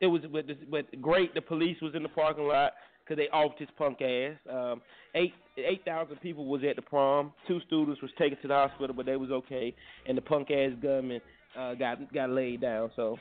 [0.00, 1.34] it was but, but great.
[1.34, 2.72] The police was in the parking lot.
[3.06, 4.36] because they offed his punk ass.
[4.50, 4.82] Um,
[5.14, 7.32] eight eight thousand people was at the prom.
[7.46, 9.74] Two students was taken to the hospital, but they was okay,
[10.06, 11.20] and the punk ass gunman
[11.58, 12.90] uh, got got laid down.
[12.96, 13.18] So,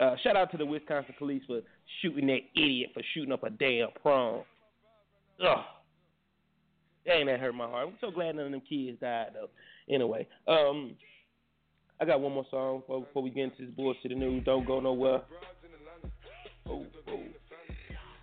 [0.00, 1.60] uh, shout out to the Wisconsin police for
[2.02, 4.42] shooting that idiot for shooting up a damn prom.
[5.44, 5.64] Ugh.
[7.06, 7.88] Dang, that hurt my heart.
[7.88, 9.48] I'm so glad none of them kids died though.
[9.92, 10.92] Anyway, um,
[12.00, 14.44] I got one more song before, before we get into this bullshit and news.
[14.44, 15.20] Don't go nowhere.
[16.66, 17.20] Oh, oh.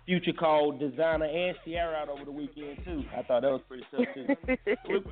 [0.04, 3.04] Future called Desiigner and Ciara out over the weekend too.
[3.16, 4.26] I thought that was pretty tough too.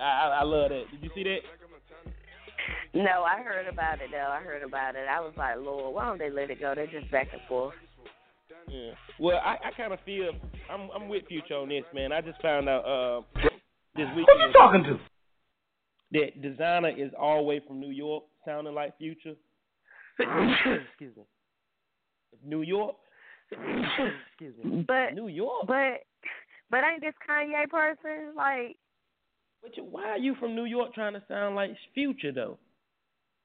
[0.00, 0.84] I, I, I love that.
[0.90, 1.38] Did you see that?
[2.94, 4.30] No, I heard about it though.
[4.32, 5.06] I heard about it.
[5.08, 6.74] I was like, Lord, why don't they let it go?
[6.74, 7.74] They're just back and forth.
[8.68, 8.92] Yeah.
[9.18, 10.30] Well, I, I kind of feel
[10.70, 12.10] I'm I'm with Future on this, man.
[12.12, 13.20] I just found out uh
[13.94, 14.26] this weekend.
[14.26, 14.98] Who you talking to?
[16.12, 19.34] That Desiigner is all the way from New York, sounding like Future.
[20.18, 21.22] Excuse me.
[22.44, 22.96] New York.
[23.52, 24.84] Excuse me.
[24.86, 25.66] But New York.
[25.66, 26.04] But
[26.70, 28.76] but ain't this Kanye person like?
[29.62, 32.58] But you, why are you from New York trying to sound like Future though?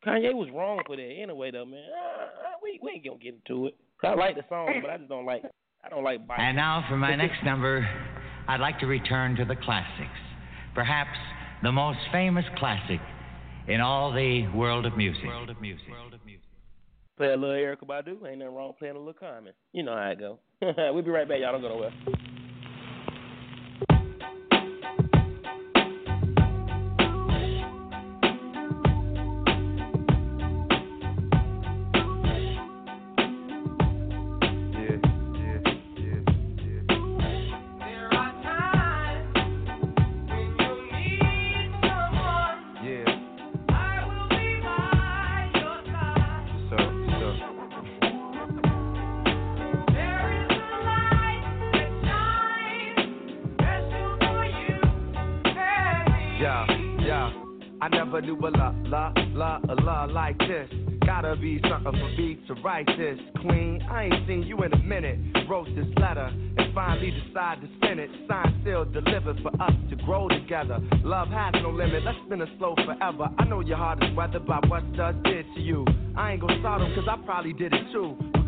[0.05, 1.83] Kanye was wrong for that anyway, though, man.
[1.91, 2.27] Uh, uh,
[2.61, 3.75] we we ain't gonna get into it.
[4.03, 5.43] I like the song, but I just don't like.
[5.83, 6.27] I don't like.
[6.27, 6.45] Biking.
[6.45, 7.87] And now for my next number,
[8.47, 10.19] I'd like to return to the classics.
[10.75, 11.17] Perhaps
[11.65, 12.99] the most famous classic
[13.67, 15.25] in all the world of music.
[15.25, 15.87] World of music.
[17.17, 18.27] Play a little Erykah Badu.
[18.27, 19.53] Ain't nothing wrong playing a little Common.
[19.73, 20.39] You know how it go.
[20.61, 21.39] we'll be right back.
[21.39, 22.34] Y'all don't go nowhere.
[61.85, 63.19] Gotta be something for me to write this.
[63.41, 65.19] Queen, I ain't seen you in a minute.
[65.47, 68.09] Wrote this letter and finally decide to send it.
[68.27, 70.79] Signed, sealed, delivered for us to grow together.
[71.03, 72.03] Love has no limit.
[72.03, 73.29] Let's spin it slow forever.
[73.37, 75.85] I know your heart is weathered by what does did to you.
[76.17, 78.17] I ain't gonna start 'em 'cause I probably did it too.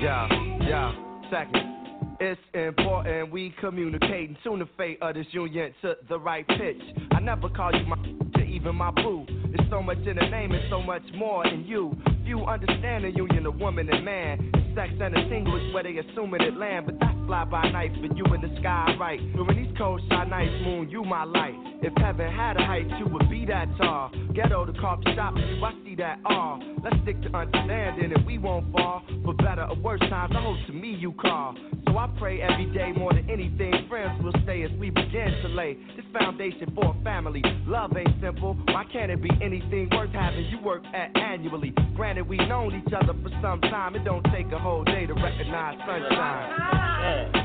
[0.00, 0.28] Yeah,
[0.60, 0.92] yeah,
[1.30, 1.76] second.
[2.20, 4.36] It's important we communicating.
[4.44, 6.80] tune the fate of this union to the right pitch.
[7.12, 7.96] I never call you my
[8.34, 9.26] to even my boo.
[9.26, 11.96] There's so much in the name and so much more in you.
[12.26, 14.50] Few understand the union of woman and man.
[14.52, 16.86] It's sex and a single is where they assuming it land.
[16.86, 19.20] But that's fly by night for you in the sky, right?
[19.34, 21.54] During these cold shy nights, moon, you my light.
[21.82, 24.10] If heaven had a height, you would be that tall.
[24.34, 26.60] Ghetto to coffee shop, you I see that all.
[26.82, 29.02] Let's stick to understanding and we won't fall.
[29.24, 31.54] For better or worse times, I hope to me you call.
[31.86, 33.86] So I pray every day more than anything.
[33.88, 37.42] Friends will stay as we begin to lay this foundation for a family.
[37.66, 38.54] Love ain't simple.
[38.66, 41.72] Why can't it be anything worth having you work at annually?
[41.94, 43.94] Granted, we known each other for some time.
[43.96, 47.42] It don't take a whole day to recognize sunshine.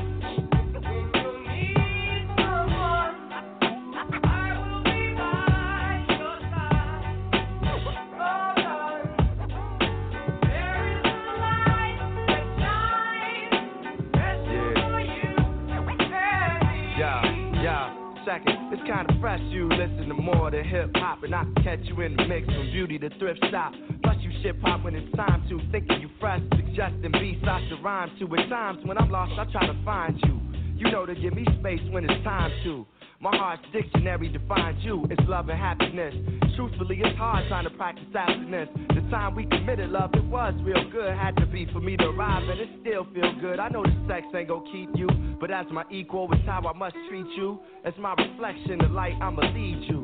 [16.98, 17.98] Yeah, yeah.
[18.24, 19.40] Second, it's kinda fresh.
[19.50, 22.46] You listen to more than hip hop, and I can catch you in the mix
[22.46, 23.74] from beauty to thrift shop.
[24.04, 25.60] Plus, you ship hop when it's time to.
[25.70, 28.36] Thinking you fresh, suggesting beats I should rhyme to.
[28.36, 30.40] At times when I'm lost, I try to find you.
[30.76, 32.86] You know to give me space when it's time to.
[33.20, 35.06] My heart's dictionary defines you.
[35.08, 36.14] It's love and happiness.
[36.56, 38.70] Truthfully, it's hard trying to practice abstinence.
[38.88, 41.14] The time we committed love, it was real good.
[41.14, 43.60] Had to be for me to arrive, and it still feel good.
[43.60, 45.08] I know the sex ain't gonna keep you,
[45.40, 47.60] but as my equal, it's how I must treat you.
[47.84, 50.02] As my reflection, the light, I'ma lead you.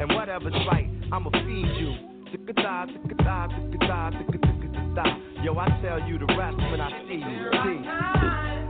[0.00, 2.15] And whatever's right, I'ma feed you.
[5.46, 7.50] Yo, I tell you the rest when I see you.
[7.62, 8.65] Peace.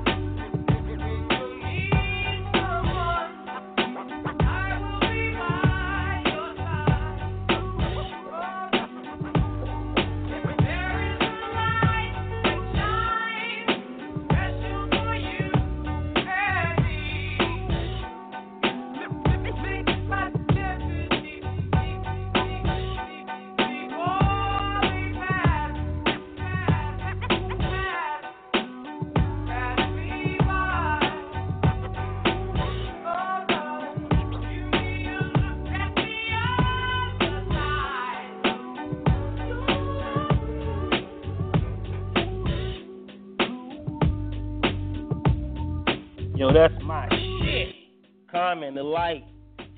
[48.46, 49.24] Common, the light,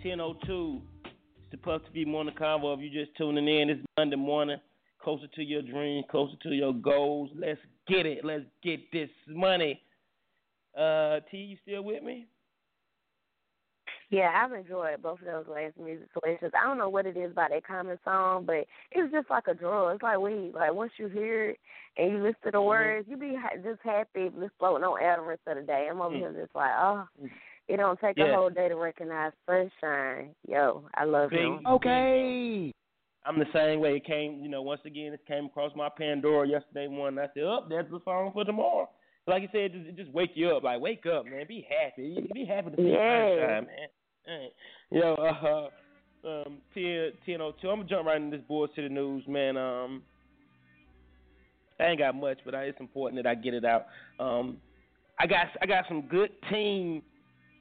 [0.03, 0.83] 1002.
[1.07, 1.15] It's
[1.51, 2.75] the Puff TV Morning Convo.
[2.75, 4.59] If you're just tuning in, it's Monday morning.
[5.03, 7.31] Closer to your dreams, closer to your goals.
[7.35, 8.27] Let's get it.
[8.27, 9.81] Let's get this money.
[10.79, 12.27] Uh, T, you still with me?
[14.11, 16.53] Yeah, I've enjoyed both of those last music selections.
[16.55, 19.55] I don't know what it is about that common song, but it's just like a
[19.55, 19.95] drug.
[19.95, 20.53] It's like weed.
[20.55, 21.61] Like once you hear it
[21.97, 22.67] and you listen to the Mhm.
[22.67, 25.89] words, you be just happy just floating on air the rest of the day.
[25.89, 26.19] I'm over Mm.
[26.19, 27.09] here just like, oh,
[27.69, 28.27] it don't take Yeah.
[28.27, 30.35] a whole day to recognize sunshine.
[30.47, 31.67] Yo, I love Big- him.
[31.67, 32.73] Okay.
[33.25, 33.97] I'm the same way.
[33.97, 37.19] It came, you know, once again, it came across my Pandora yesterday morning.
[37.19, 38.89] I said, "Oh, that's the song for tomorrow."
[39.27, 40.63] Like you said, it just, just wake you up.
[40.63, 41.47] Like, wake up, man.
[41.47, 42.27] Be happy.
[42.33, 43.37] Be happy to see Yeah.
[43.39, 43.89] sunshine, man.
[44.25, 44.53] Hey.
[44.91, 45.69] Yo, uh,
[46.27, 47.69] um, 10, 1002.
[47.69, 49.59] I'm gonna jump right into this Bull City news, man.
[49.59, 50.03] Um,
[51.79, 53.87] I ain't got much, but I, it's important that I get it out.
[54.19, 54.61] Um,
[55.19, 57.03] I got I got some good team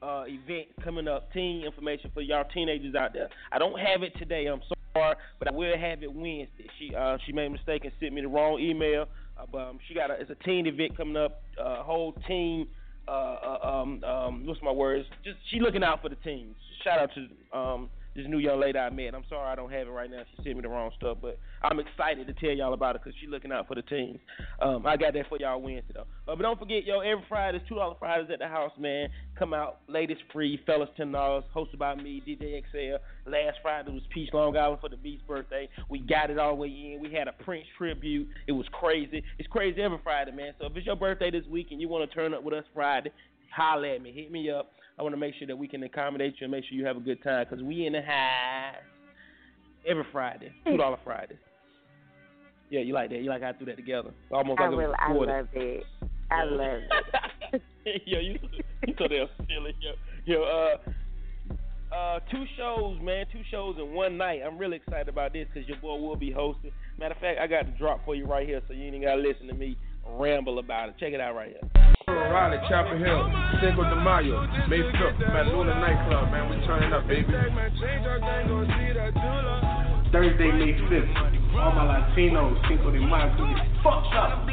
[0.02, 3.28] uh, event coming up, teen information for y'all teenagers out there.
[3.52, 4.46] I don't have it today.
[4.46, 4.60] I'm
[4.94, 6.66] sorry, but I will have it Wednesday.
[6.78, 9.06] She uh, she made a mistake and sent me the wrong email.
[9.38, 11.42] Uh, but um, she got a it's a teen event coming up.
[11.60, 12.68] Uh, whole team.
[13.06, 15.06] Uh, uh, um, um, what's my words?
[15.24, 16.54] Just she looking out for the teams.
[16.84, 17.88] Shout out to um,
[18.18, 19.14] this new young lady I met.
[19.14, 20.22] I'm sorry I don't have it right now.
[20.30, 23.16] She sent me the wrong stuff, but I'm excited to tell y'all about it because
[23.20, 24.18] she's looking out for the team.
[24.60, 26.06] Um, I got that for y'all Wednesday though.
[26.30, 29.08] Uh, but don't forget, yo, every Friday, is two dollar Fridays at the house, man.
[29.38, 31.44] Come out, ladies free, fellas ten dollars.
[31.54, 33.30] Hosted by me, DJ XL.
[33.30, 35.68] Last Friday was Peach Long Island for the Beast's birthday.
[35.88, 37.00] We got it all the way in.
[37.00, 38.26] We had a Prince tribute.
[38.46, 39.22] It was crazy.
[39.38, 40.54] It's crazy every Friday, man.
[40.58, 42.64] So if it's your birthday this week and you want to turn up with us
[42.74, 43.12] Friday,
[43.54, 44.12] holla at me.
[44.12, 44.72] Hit me up.
[44.98, 46.96] I want to make sure that we can accommodate you and make sure you have
[46.96, 48.72] a good time because we in the high
[49.88, 51.38] every Friday, two dollar Fridays.
[52.70, 53.18] Yeah, you like that?
[53.20, 54.10] You like how I threw that together?
[54.30, 54.94] Almost I like will.
[54.98, 55.84] I love it.
[56.30, 56.80] I love
[57.84, 58.02] it.
[58.04, 58.38] yo, you
[58.86, 59.92] you so damn silly, yo,
[60.26, 60.42] yo.
[60.42, 60.90] Uh,
[61.94, 64.40] uh, two shows, man, two shows in one night.
[64.46, 66.70] I'm really excited about this because your boy will be hosting.
[66.98, 69.22] Matter of fact, I got the drop for you right here, so you ain't gotta
[69.22, 69.78] listen to me
[70.16, 70.94] ramble about it.
[70.98, 71.88] Check it out right here.
[72.08, 73.28] Raleigh, Chapel Hill,
[73.60, 77.26] Cinco de Mayo, May 5th, man, Luna nightclub, man, we turning up, baby.
[80.12, 84.46] Thursday, May 5th, all my Latinos, Cinco de Mayo, gonna fucked up.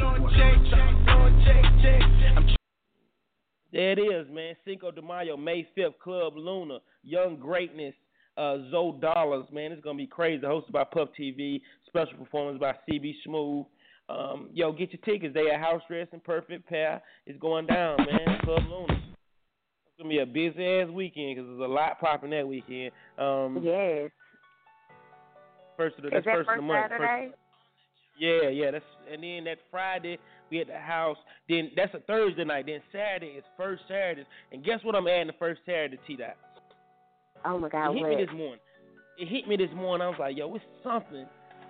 [3.72, 4.54] There it is, man.
[4.64, 7.94] Cinco de Mayo, May 5th, Club Luna, Young Greatness,
[8.36, 9.72] uh, Zoey Dollaz, man.
[9.72, 10.44] It's going to be crazy.
[10.44, 13.66] Hosted by Puff TV, special performance by CB Smooth.
[14.08, 15.34] Um, yo, get your tickets.
[15.34, 17.02] They at House Dress and Perfect Pair.
[17.26, 18.38] It's going down, man.
[18.44, 18.92] Club Luna.
[18.92, 22.92] It's going to be a busy ass weekend because there's a lot popping that weekend.
[23.18, 24.10] Um, yes.
[25.76, 26.92] First of the, Is that's that first of the month.
[26.96, 27.34] First-
[28.18, 28.70] yeah, yeah.
[28.70, 30.18] That's and then that Friday
[30.50, 31.18] we at the house.
[31.48, 32.66] Then that's a Thursday night.
[32.66, 34.24] Then Saturday is first Saturday.
[34.52, 34.94] And guess what?
[34.94, 36.36] I'm adding the first Saturday to that.
[37.44, 37.90] Oh my God!
[37.90, 38.10] It hit what?
[38.10, 38.60] me this morning.
[39.18, 40.06] It hit me this morning.
[40.06, 41.26] I was like, yo, it's something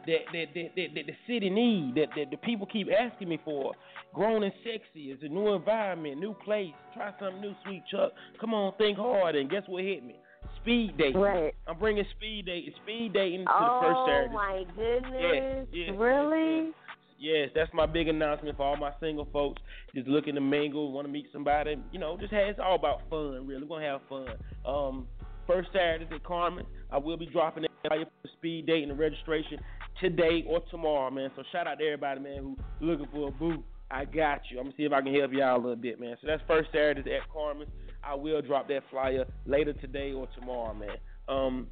[0.07, 1.95] that that that, that, that the city need.
[1.97, 3.75] That, that the people keep asking me for.
[4.15, 5.11] Grown and sexy.
[5.11, 6.73] It's a new environment, new place.
[6.95, 8.13] Try something new, sweet Chuck.
[8.41, 9.37] Come on, think hard.
[9.37, 10.17] And guess what hit me?
[10.63, 11.21] Speed dating.
[11.21, 11.55] What?
[11.67, 12.73] I'm bringing speed dating.
[12.83, 14.31] Speed dating to oh the first Saturday.
[14.31, 15.69] Oh my goodness!
[15.73, 16.71] Yes, yes, really?
[17.19, 19.63] Yes, that's my big announcement for all my single folks.
[19.95, 21.77] Just looking to mingle, want to meet somebody.
[21.93, 23.63] You know, just have, it's all about fun, really.
[23.63, 24.29] We're gonna have fun.
[24.67, 25.07] Um,
[25.47, 26.67] first Saturday at Carmen.
[26.91, 29.59] I will be dropping it for speed date and the registration
[30.01, 31.31] today or tomorrow, man.
[31.37, 33.63] So shout out to everybody, man, who looking for a boo.
[33.91, 34.59] I got you.
[34.59, 36.17] I'm gonna see if I can help y'all a little bit, man.
[36.21, 37.69] So that's first Saturday at Carmen.
[38.03, 40.97] I will drop that flyer later today or tomorrow, man.
[41.29, 41.67] Um,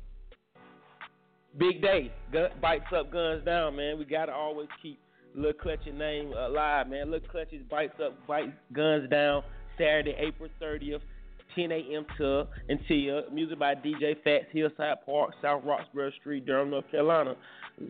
[1.59, 2.13] big day.
[2.33, 3.99] Gun, bites up, guns down, man.
[3.99, 5.01] We gotta always keep
[5.35, 7.11] Lil Clutch's name alive, man.
[7.11, 9.43] Lil Clutch's bites up, bites guns down.
[9.77, 11.01] Saturday, April 30th,
[11.55, 12.07] 10 a.m.
[12.19, 17.35] to until music by DJ Fats, Hillside Park, South Roxborough Street, Durham, North Carolina.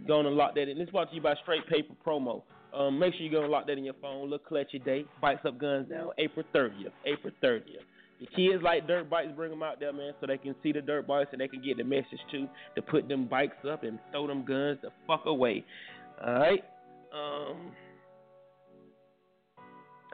[0.06, 0.78] Going to lock that in.
[0.78, 2.42] This is brought to you by Straight Paper Promo.
[2.72, 4.28] Um, make sure you go and lock that in your phone.
[4.28, 5.04] Look Clutchy Day.
[5.20, 6.10] Bites Up Guns Down.
[6.18, 6.92] April 30th.
[7.06, 7.62] April 30th.
[8.20, 10.80] The kids like dirt bikes, bring them out there, man, so they can see the
[10.80, 13.98] dirt bikes and they can get the message too to put them bikes up and
[14.12, 15.64] throw them guns the fuck away.
[16.24, 16.64] All right.
[17.12, 17.72] Um,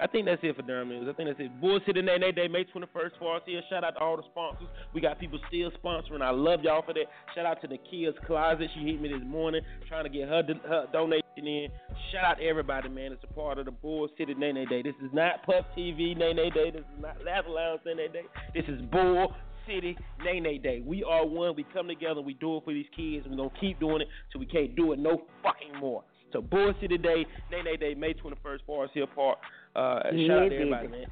[0.01, 1.07] I think that's it for Durham News.
[1.09, 1.61] I think that's it.
[1.61, 3.61] Bull City Nay Nay Day, May 21st for us here.
[3.69, 4.69] Shout out to all the sponsors.
[4.95, 6.23] We got people still sponsoring.
[6.23, 7.05] I love y'all for that.
[7.35, 8.69] Shout out to the Kia's Closet.
[8.75, 11.69] She hit me this morning trying to get her, her donation in.
[12.13, 13.13] Shout out to everybody, man.
[13.13, 14.83] It's a part of the Bull City Nay Day.
[14.83, 16.71] This is not Puff TV Nay Day.
[16.71, 18.25] This is not Laugh Lounge Nay Day.
[18.55, 19.35] This is Bull
[19.67, 20.83] City Nay Day.
[20.85, 21.55] We are one.
[21.55, 22.23] We come together.
[22.23, 23.27] We do it for these kids.
[23.29, 26.05] We're going to keep doing it till we can't do it no fucking more.
[26.33, 29.39] So Bull City Day, Nay Day, May 21st, Forest Hill Park.
[29.77, 31.07] Uh, Yeah, shout out to everybody, man.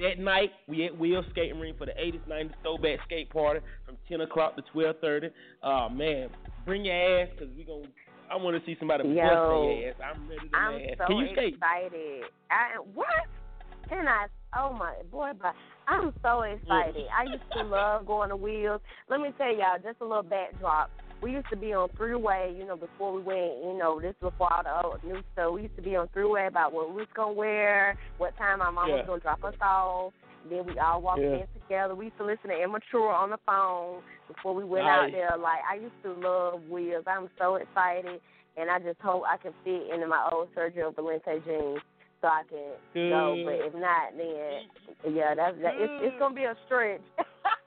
[0.00, 3.96] that night, we at Will Skating Ring for the 80s, 90s throwback skate party from
[4.08, 5.30] 10 o'clock to 12:30.
[5.62, 6.28] Oh man,
[6.64, 7.86] bring your ass because we gonna.
[8.30, 9.96] I want to see somebody bust Yo, their ass.
[10.04, 10.96] I'm ready to I'm ass.
[10.98, 11.54] so Can you skate?
[11.54, 12.24] excited.
[12.50, 13.06] I, what?
[13.88, 14.26] Can I?
[14.56, 15.54] Oh my boy, but
[15.88, 17.06] I'm so excited.
[17.16, 18.80] I used to love going to wheels.
[19.08, 20.90] Let me tell y'all just a little backdrop.
[21.22, 24.32] We used to be on Thruway, you know, before we went, you know, this was
[24.32, 25.52] before all the old new stuff.
[25.54, 28.70] We used to be on Thruway about what we was gonna wear, what time my
[28.70, 28.96] mom Yeah.
[28.96, 30.12] was gonna drop us off.
[30.50, 31.46] Then we all walked Yeah.
[31.46, 31.94] in together.
[31.94, 35.36] We used to listen to Immature on the phone before we went out there.
[35.36, 37.04] Like I used to love wheels.
[37.06, 38.20] I'm so excited
[38.56, 41.80] and I just hope I can fit into my old Sergio Valente jeans
[42.20, 43.40] so I can go.
[43.44, 45.74] But if not, then yeah, that's that.
[45.76, 47.00] It's, it's gonna be a stretch.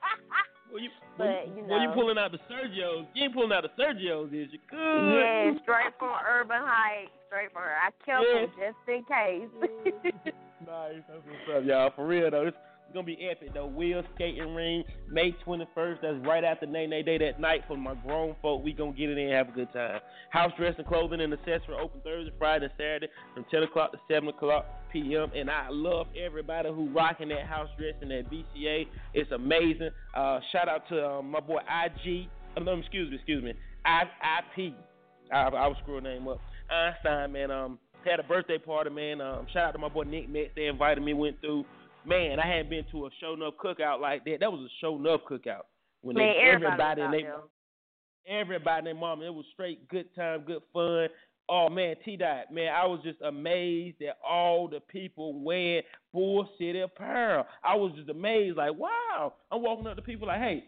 [0.76, 1.94] Well, you, But, you well, you know.
[1.94, 3.08] pulling out the Sergios.
[3.14, 4.60] You ain't pulling out the Sergios, is you?
[4.70, 4.76] Good.
[4.76, 7.76] yeah, straight from Urban Heights, straight from her.
[7.80, 10.34] I kept them just in case.
[10.66, 11.04] Nice.
[11.08, 11.92] That's what's up, y'all.
[11.96, 13.66] For real though, it's, it's gonna be epic though.
[13.66, 16.02] Wheel skating ring, May 21st.
[16.02, 18.64] That's right after Nene Day that night for my grown folk.
[18.64, 20.00] We gonna get it in and have a good time.
[20.30, 24.30] House dressing, clothing, and accessory open Thursday, Friday, and Saturday from 10 o'clock to 7
[24.30, 25.32] o'clock p.m.
[25.36, 28.88] And I love everybody who rocking that house dressing that BCA.
[29.14, 29.90] It's amazing.
[30.16, 32.28] Uh, shout out to um, my boy IG.
[32.56, 33.54] Uh, excuse me, excuse me.
[33.86, 34.74] I, IP.
[35.32, 36.40] I, I was screwing name up.
[36.70, 37.52] Einstein, man.
[37.52, 39.20] Um, had a birthday party, man.
[39.20, 40.52] Um, shout out to my boy Nick Metz.
[40.56, 41.66] They invited me, went through.
[42.06, 44.38] Man, I hadn't been to a show enough cookout like that.
[44.40, 45.64] That was a show enough cookout.
[46.02, 50.14] When Man, they, everybody everybody and they, everybody and their mama, it was straight good
[50.16, 51.08] time, good fun.
[51.48, 56.50] Oh man, T Dot, man, I was just amazed at all the people wearing Bull
[56.58, 57.46] City apparel.
[57.64, 59.34] I was just amazed, like, wow.
[59.52, 60.64] I'm walking up to people like, hey,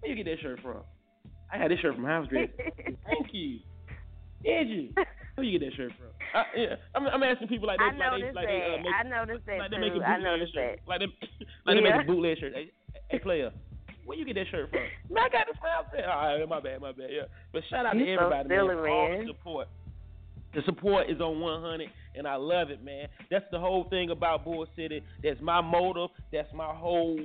[0.00, 0.82] where you get that shirt from?
[1.52, 2.48] I had this shirt from House Dress.
[2.76, 3.58] Thank you.
[4.44, 4.88] Did you?
[5.34, 6.12] Where you get that shirt from?
[6.34, 8.52] I, yeah, I'm, I'm asking people like they, I like they, noticed like that.
[8.52, 10.80] they, uh, make, I noticed that like they make a I bootleg noticed shirt.
[10.84, 10.88] that.
[10.88, 11.06] Like they,
[11.66, 12.52] like they make a bootleg shirt.
[12.54, 12.70] Hey,
[13.08, 13.50] hey, player,
[14.04, 14.84] where you get that shirt from?
[15.10, 16.04] Man, I got this from Dress.
[16.04, 17.08] All right, my bad, my bad.
[17.10, 19.68] Yeah, but shout out You to so everybody, silly, man, for all the support.
[20.54, 23.08] The support is on 100, and I love it, man.
[23.30, 25.02] That's the whole thing about Bull City.
[25.22, 26.10] That's my motive.
[26.30, 27.18] That's my whole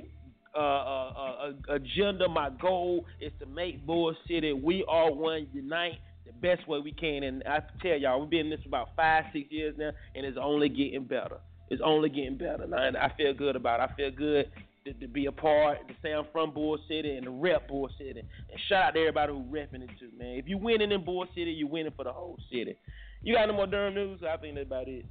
[0.56, 2.30] uh, uh, uh, uh, agenda.
[2.30, 4.54] My goal is to make Bull City.
[4.54, 7.24] We all one unite the best way we can.
[7.24, 10.26] And I tell y'all, we've been in this for about five, six years now, and
[10.26, 11.38] it's only getting better.
[11.70, 12.66] It's only getting better.
[12.68, 13.90] Now, and I feel good about it.
[13.92, 14.52] I feel good
[14.86, 17.90] to, to be a part, to say I'm from Bull City and to rep Bull
[17.98, 18.20] City.
[18.20, 20.38] And shout out to everybody who repping it too, man.
[20.38, 22.78] If you winning in Bull City, you winning for the whole city.
[23.22, 24.22] You got no more Durham news?
[24.28, 25.06] I think that's about it.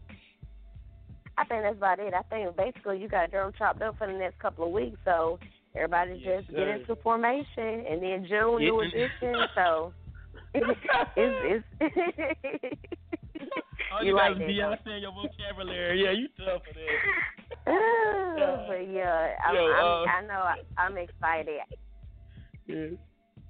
[1.39, 2.15] I think that's about it.
[2.15, 5.39] I think basically you got Durham chopped up for the next couple of weeks, so
[5.75, 9.35] everybody just get into formation, and then June new edition.
[9.55, 9.93] So
[11.17, 12.81] it's, it's
[13.93, 16.03] All You you, like got that, is don't Beyonce in your vocabulary.
[16.03, 17.01] Yeah, you tough for that.
[18.69, 21.61] but yeah, I'm, Yo, I'm, uh, I know I'm excited.
[22.67, 22.97] Yeah.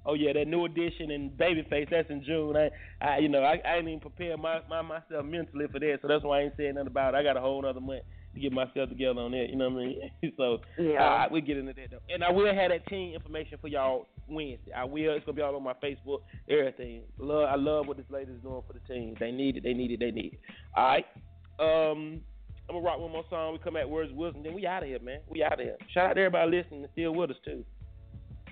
[0.05, 1.89] Oh yeah, that new edition and Babyface.
[1.89, 2.55] That's in June.
[2.55, 2.69] I,
[3.05, 6.07] I you know, I, I ain't even prepare my, my myself mentally for that, so
[6.07, 7.17] that's why I ain't saying nothing about it.
[7.17, 8.03] I got a whole other month
[8.37, 9.47] to get myself together on that.
[9.49, 10.33] You know what I mean?
[10.37, 11.03] so Yeah.
[11.03, 11.99] uh, we get into that though.
[12.13, 14.71] And I will have that team information for y'all Wednesday.
[14.75, 15.13] I will.
[15.13, 16.19] It's gonna be all on my Facebook.
[16.49, 17.03] Everything.
[17.17, 17.49] Love.
[17.49, 19.15] I love what this lady's doing for the team.
[19.19, 19.63] They need it.
[19.63, 19.99] They need it.
[19.99, 20.39] They need it.
[20.75, 21.05] All right.
[21.59, 22.21] Um.
[22.69, 23.53] I'm gonna rock one more song.
[23.53, 25.19] We come at Words of Wisdom, then we out of here, man.
[25.29, 25.77] We out of here.
[25.93, 27.63] Shout out to everybody listening and still with us too.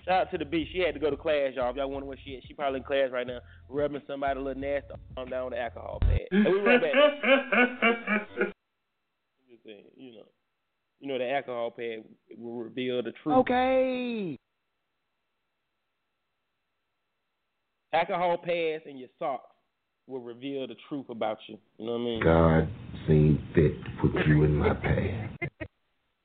[0.05, 0.69] Shout out to the B.
[0.71, 1.69] She had to go to class, y'all.
[1.71, 4.41] If y'all wonder where she is, she probably in class right now, rubbing somebody a
[4.41, 6.21] little nasty arm down with the alcohol pad.
[6.31, 6.93] And we right back.
[9.65, 10.25] I'm just saying, you know,
[10.99, 12.03] you know the alcohol pad
[12.37, 13.37] will reveal the truth.
[13.37, 14.37] Okay.
[17.93, 19.51] Alcohol pads and your socks
[20.07, 21.57] will reveal the truth about you.
[21.77, 22.23] You know what I mean?
[22.23, 22.69] God
[23.07, 25.29] seen fit to put you in my path.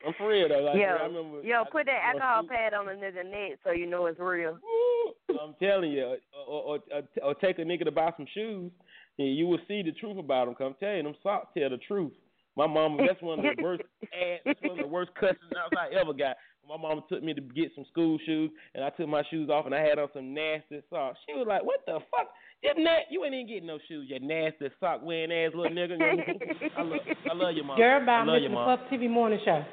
[0.06, 0.60] I'm for real though.
[0.60, 1.42] Like, yo, I remember.
[1.42, 4.58] yo, put that alcohol pad on the nigga neck so you know it's real.
[5.40, 6.18] I'm telling you, or,
[6.48, 8.72] or, or, or take a nigga to buy some shoes,
[9.18, 10.54] and you will see the truth about them.
[10.56, 12.12] Come tell you, them socks tell the truth.
[12.56, 15.74] My mom, that's one of the worst ads, that's one of the worst cussing outs
[15.78, 16.36] I ever got.
[16.68, 19.66] My mom took me to get some school shoes, and I took my shoes off,
[19.66, 21.18] and I had on some nasty socks.
[21.26, 22.30] She was like, "What the fuck?
[22.62, 25.98] You na- you ain't even getting no shoes, you nasty sock wearing ass little nigga."
[26.76, 27.00] I love,
[27.30, 27.76] I love your mom.
[27.76, 28.78] Girl, I by love your mom.
[28.78, 29.64] Puff TV Morning Show.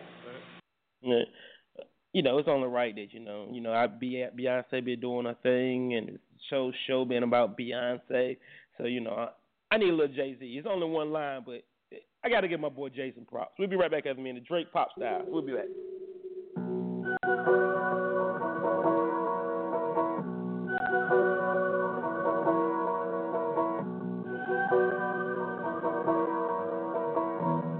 [1.01, 1.23] Yeah.
[2.13, 4.95] You know, it's only right that you know, you know, I be at Beyonce be
[4.95, 8.37] doing her thing, and the show show being about Beyonce.
[8.77, 10.45] So you know, I, I need a little Jay Z.
[10.45, 11.63] It's only one line, but
[12.23, 13.53] I got to give my boy Jason props.
[13.57, 14.45] We'll be right back after a minute.
[14.45, 15.23] Drake pop style.
[15.27, 15.65] We'll be back.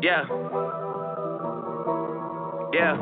[0.01, 0.23] Yeah.
[2.72, 2.95] Yeah.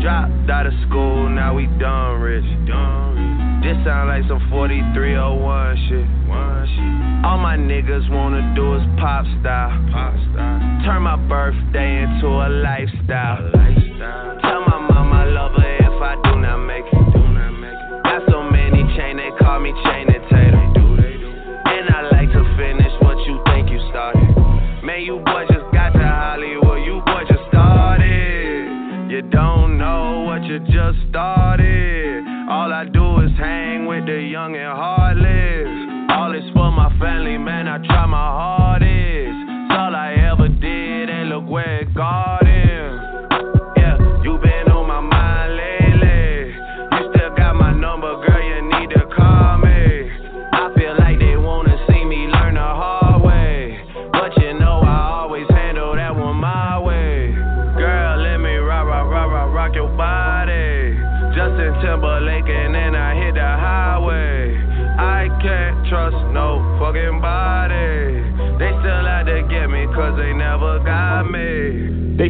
[0.00, 2.44] Dropped out of school, now we done rich.
[2.44, 6.17] This sound like some 4301 shit.
[7.24, 9.72] All my niggas wanna do is pop style.
[10.84, 13.57] Turn my birthday into a lifestyle.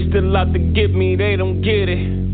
[0.09, 2.29] Still out to get me, they don't get it.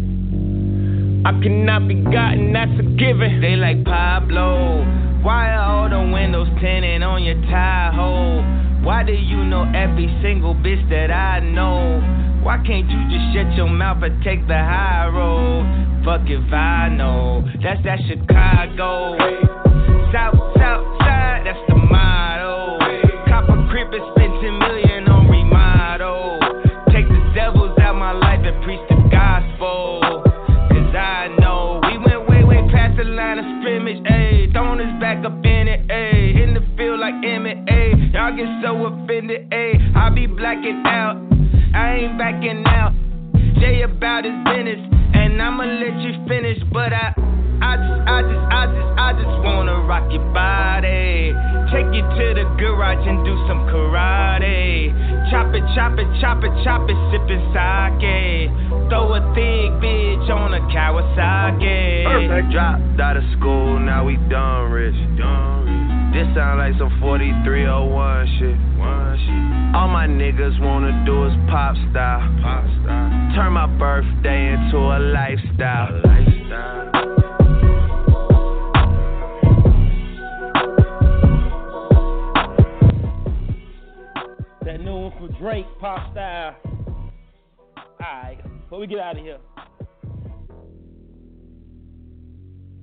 [1.27, 3.41] I cannot be gotten, that's a given.
[3.41, 4.85] They like Pablo.
[5.23, 8.85] Why are all the windows tinted on your Tahoe?
[8.85, 12.01] Why do you know every single bitch that I know?
[12.43, 16.03] Why can't you just shut your mouth and take the high road?
[16.05, 17.43] Fuck if I know.
[17.63, 19.54] That's that Chicago.
[53.15, 54.91] And do some karate.
[55.31, 58.51] Chop it, chop it, chop it, chop it, sipping sake.
[58.91, 62.05] Throw a thick bitch on a Kawasaki.
[62.05, 62.51] Perfect.
[62.53, 64.95] Dropped out of school, now we done rich.
[66.15, 68.59] This sound like some 4301 shit.
[69.75, 72.23] All my niggas wanna do is pop style.
[73.35, 76.04] Turn my birthday into a lifestyle.
[85.55, 86.57] Drake, pop style.
[88.03, 89.39] Alright, before we get out of here.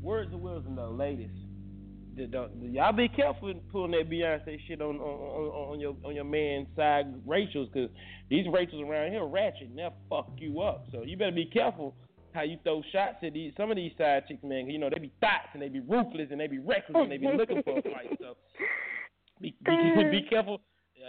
[0.02, 1.32] Words of wisdom though, ladies.
[2.16, 6.24] Y'all be careful in pulling that Beyonce shit on on, on, on your on your
[6.24, 7.90] man's side Rachel's, cause
[8.30, 10.86] these Rachels around here ratchet and they'll fuck you up.
[10.94, 11.94] So you better be careful
[12.34, 14.70] how you throw shots at these some of these side chicks, man.
[14.70, 17.18] you know they be thoughts and they be ruthless and they be reckless and they
[17.18, 18.18] be looking for a fight.
[18.18, 18.38] So
[19.42, 20.62] be be, be careful.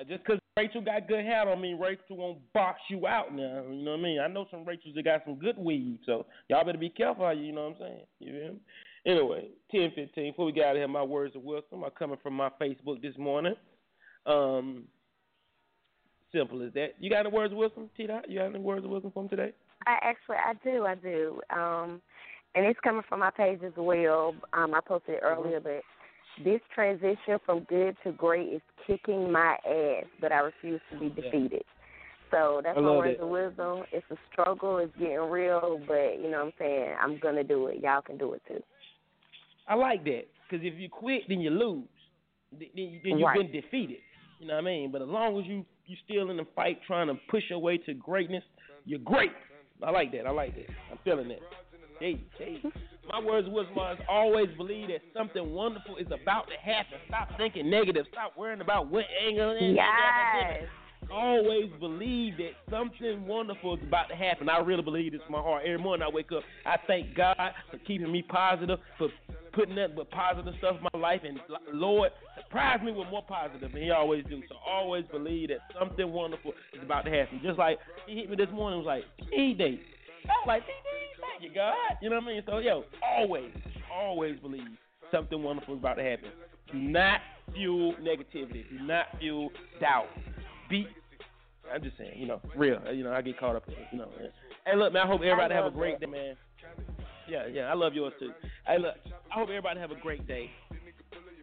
[0.04, 3.62] Just 'cause Rachel got good hair don't mean Rachel won't box you out now.
[3.62, 4.20] You know what I mean?
[4.20, 7.30] I know some Rachels that got some good weave, so y'all better be careful how
[7.30, 8.06] you, you know what I'm saying?
[8.18, 8.60] You feel me?
[9.04, 12.18] Anyway, 10, 15, before we get out of here, my words of wisdom are coming
[12.22, 13.54] from my Facebook this morning.
[14.26, 14.86] Um,
[16.32, 16.94] simple as that.
[16.98, 18.28] You got any words of wisdom, T Dot?
[18.28, 19.52] You got any words of wisdom from today?
[19.86, 21.40] I actually I do, I do.
[21.50, 22.02] Um
[22.54, 24.34] and it's coming from my page as well.
[24.52, 25.82] Um I posted it earlier but
[26.44, 31.08] this transition from good to great is kicking my ass, but I refuse to be
[31.08, 31.64] defeated.
[32.30, 33.84] So that's my words of wisdom.
[33.92, 36.94] It's a struggle, it's getting real, but you know what I'm saying?
[37.00, 37.82] I'm gonna do it.
[37.82, 38.62] Y'all can do it too.
[39.68, 41.88] I like that because if you quit, then you lose.
[42.52, 43.38] Then you've Right.
[43.38, 44.00] been defeated.
[44.38, 44.90] You know what I mean?
[44.90, 47.76] But as long as you you're still in the fight, trying to push your way
[47.76, 48.44] to greatness,
[48.86, 49.32] you're great.
[49.82, 50.26] I like that.
[50.26, 50.70] I like that.
[50.90, 51.40] I'm feeling that.
[51.98, 52.62] Hey, hey.
[53.10, 56.98] My words was was always believe that something wonderful is about to happen.
[57.08, 58.06] Stop thinking negative.
[58.12, 59.58] Stop worrying about what angle.
[59.60, 60.62] Yes.
[61.12, 64.48] Always believe that something wonderful is about to happen.
[64.48, 65.64] I really believe this in my heart.
[65.64, 67.36] Every morning I wake up, I thank God
[67.70, 69.08] for keeping me positive, for
[69.52, 71.38] putting nothing but positive stuff in my life, and
[71.72, 74.42] Lord surprise me with more positive, and He always do.
[74.48, 77.40] So always believe that something wonderful is about to happen.
[77.42, 79.80] Just like He hit me this morning, was like E day.
[80.24, 81.01] I was like, thank
[81.42, 81.74] you God.
[82.00, 82.42] You know what I mean?
[82.46, 83.50] So yo, always,
[83.92, 84.62] always believe
[85.10, 86.30] something wonderful is about to happen.
[86.72, 87.20] Do not
[87.54, 88.68] fuel negativity.
[88.70, 89.50] Do not fuel
[89.80, 90.06] doubt.
[90.70, 90.86] Be
[91.72, 92.80] I'm just saying, you know, real.
[92.86, 93.78] Uh, you know, I get caught up in it.
[93.92, 94.08] You know.
[94.66, 95.02] Hey, look, man.
[95.02, 96.06] I hope everybody I have a great that.
[96.06, 96.36] day, man.
[97.28, 97.62] Yeah, yeah.
[97.62, 98.32] I love yours too.
[98.66, 98.94] Hey, look.
[99.30, 100.50] I hope everybody have a great day.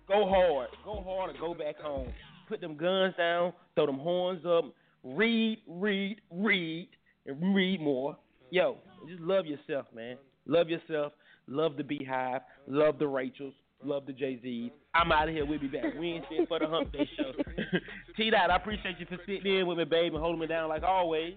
[0.07, 0.69] Go hard.
[0.83, 2.11] Go hard or go back home.
[2.47, 3.53] Put them guns down.
[3.75, 4.65] Throw them horns up.
[5.03, 6.89] Read, read, read,
[7.25, 8.17] and read more.
[8.51, 8.77] yo,
[9.07, 10.17] just love yourself, man.
[10.45, 11.13] Love yourself.
[11.47, 12.41] Love the Beyhive.
[12.67, 13.53] Love the Rachels.
[13.83, 14.71] Love the Jay Z's.
[14.93, 15.45] I'm out of here.
[15.45, 17.31] We'll be back Wednesday for the Hump Day show.
[18.17, 20.67] T Dot, I appreciate you for sitting in with me, babe, and holding me down
[20.67, 21.35] like always.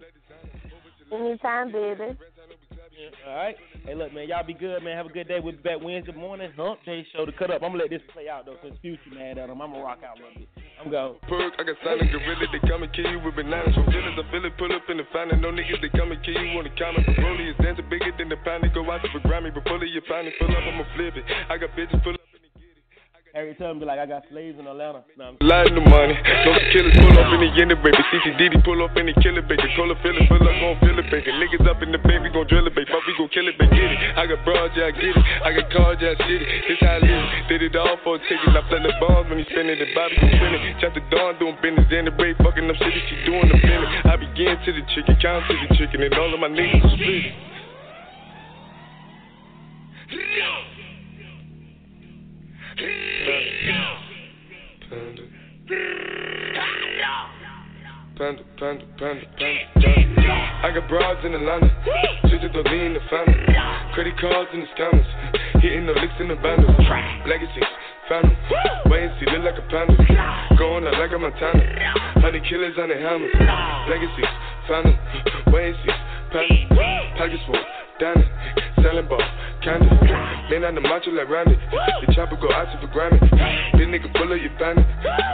[1.13, 2.19] Anytime, baby.
[3.27, 3.57] All right.
[3.85, 4.97] Hey, look, man, y'all be good, man.
[4.97, 5.39] Have a good day.
[5.41, 6.51] We'll be back Wednesday morning.
[6.57, 7.63] Hump Day show to cut up.
[7.63, 9.61] I'm gonna let this play out though, cause future man at him.
[9.61, 10.62] I'm gonna rock out a little bit.
[10.81, 11.15] I'm going.
[11.29, 13.75] Perk, I got silent gorilla, they come and kill you with bananas.
[13.75, 15.41] From feelings, I feel it, pull up in the finest.
[15.41, 17.07] No niggas, they come and kill you on the comment.
[17.07, 18.65] The rollie is dancing bigger than the pound.
[18.65, 21.15] They go out for Grammy, but pull it, you find it, pull up, I'ma flip
[21.17, 21.25] it.
[21.49, 22.32] I got bitches full up.
[23.33, 25.01] Every time be like, I got slaves in Atlanta.
[25.17, 27.97] Nah, I'm Lighting the money, no killers pull up in the end baby.
[28.13, 29.65] CCDD pull up in the killer baby.
[29.73, 31.33] Cola feeling, pull up, gon' feel it, baby.
[31.41, 32.93] Niggas up in the baby, gon' drill it, baby.
[32.93, 33.73] Fuck, we gon' kill it, baby.
[33.73, 34.21] Get it.
[34.21, 35.25] I got broads, yeah, I get it.
[35.49, 36.49] I got cars, yeah, I shit it.
[36.69, 37.25] This how I live.
[37.49, 38.53] Did it all for a ticket.
[38.53, 40.63] I play the bombs when he spinning the Bobby, he spinning.
[40.85, 41.89] Chop the dawn, doing business.
[41.89, 44.13] In the break, fucking up shit that she doing the minute.
[44.13, 46.93] I begin to the chicken, count to the chicken, and all of my niggas are
[47.01, 47.33] split.
[60.63, 61.71] I got broads in Atlanta.
[62.27, 63.35] Just to lean in the family.
[63.95, 65.07] Credit cards in the scammers.
[65.61, 66.77] Hitting the licks in the bundles.
[67.27, 67.65] Legacies,
[68.09, 68.37] phantom.
[68.87, 69.97] Wait and see, look like a panda.
[70.59, 71.63] Going out like a Montana.
[72.19, 73.35] Honey killers on the hammers.
[73.91, 74.31] Legacies,
[74.67, 74.97] phantom.
[75.53, 75.93] Wait and see,
[76.33, 76.57] panda.
[77.17, 77.61] Package full.
[78.01, 78.25] Danny,
[78.83, 79.23] selling ball,
[79.63, 79.87] candy.
[80.51, 81.55] Lean on the macho like Randy.
[81.55, 83.21] The chopper go out to for Grammy.
[83.79, 84.83] This nigga full of your family.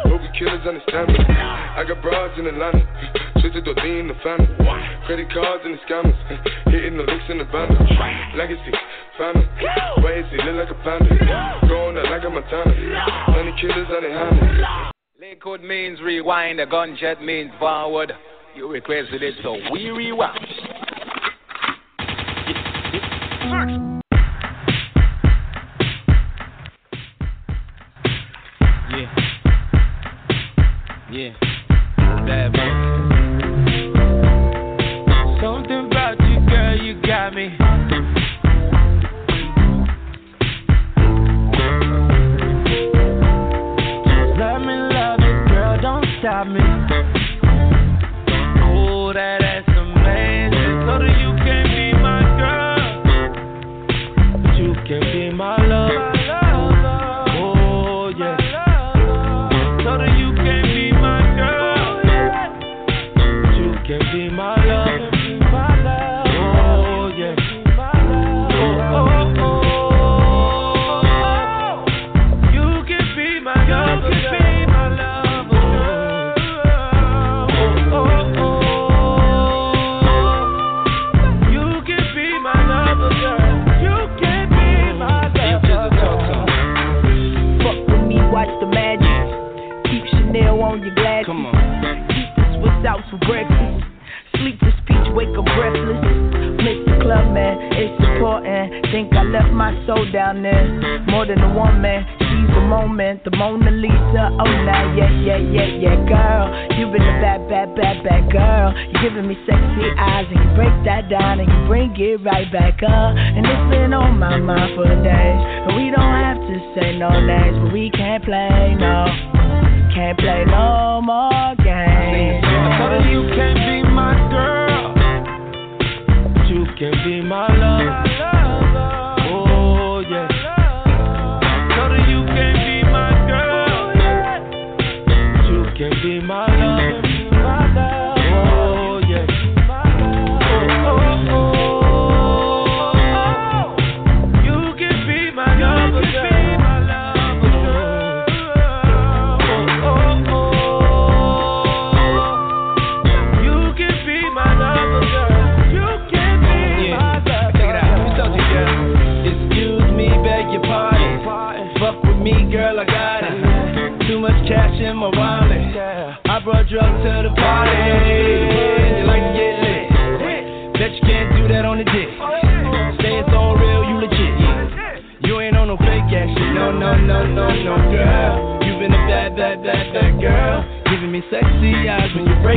[0.05, 1.19] You killers understand me.
[1.25, 2.85] I got broads in Atlanta.
[3.41, 4.53] Twisted the lean in the family.
[5.07, 6.19] Credit cards and the scammers.
[6.69, 7.81] Hitting the licks in the bundle.
[8.37, 8.75] Legacy,
[9.17, 9.49] family.
[10.05, 11.09] Wait, see, look like a panda.
[11.69, 12.75] Going out like a Montana.
[13.33, 14.93] Honey killers on the hammer.
[15.19, 18.13] Lakewood means rewind, a gun gunshot means forward.
[18.55, 20.48] You requested it, so we rewind.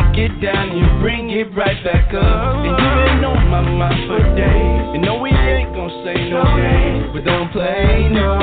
[0.02, 2.56] Break it down and bring it right back up.
[2.56, 4.96] And you've been on my mind for days.
[4.96, 7.12] And no, we ain't gonna say no games.
[7.14, 8.41] But don't play no.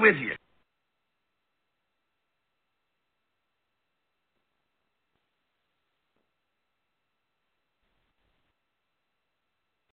[0.00, 0.16] With.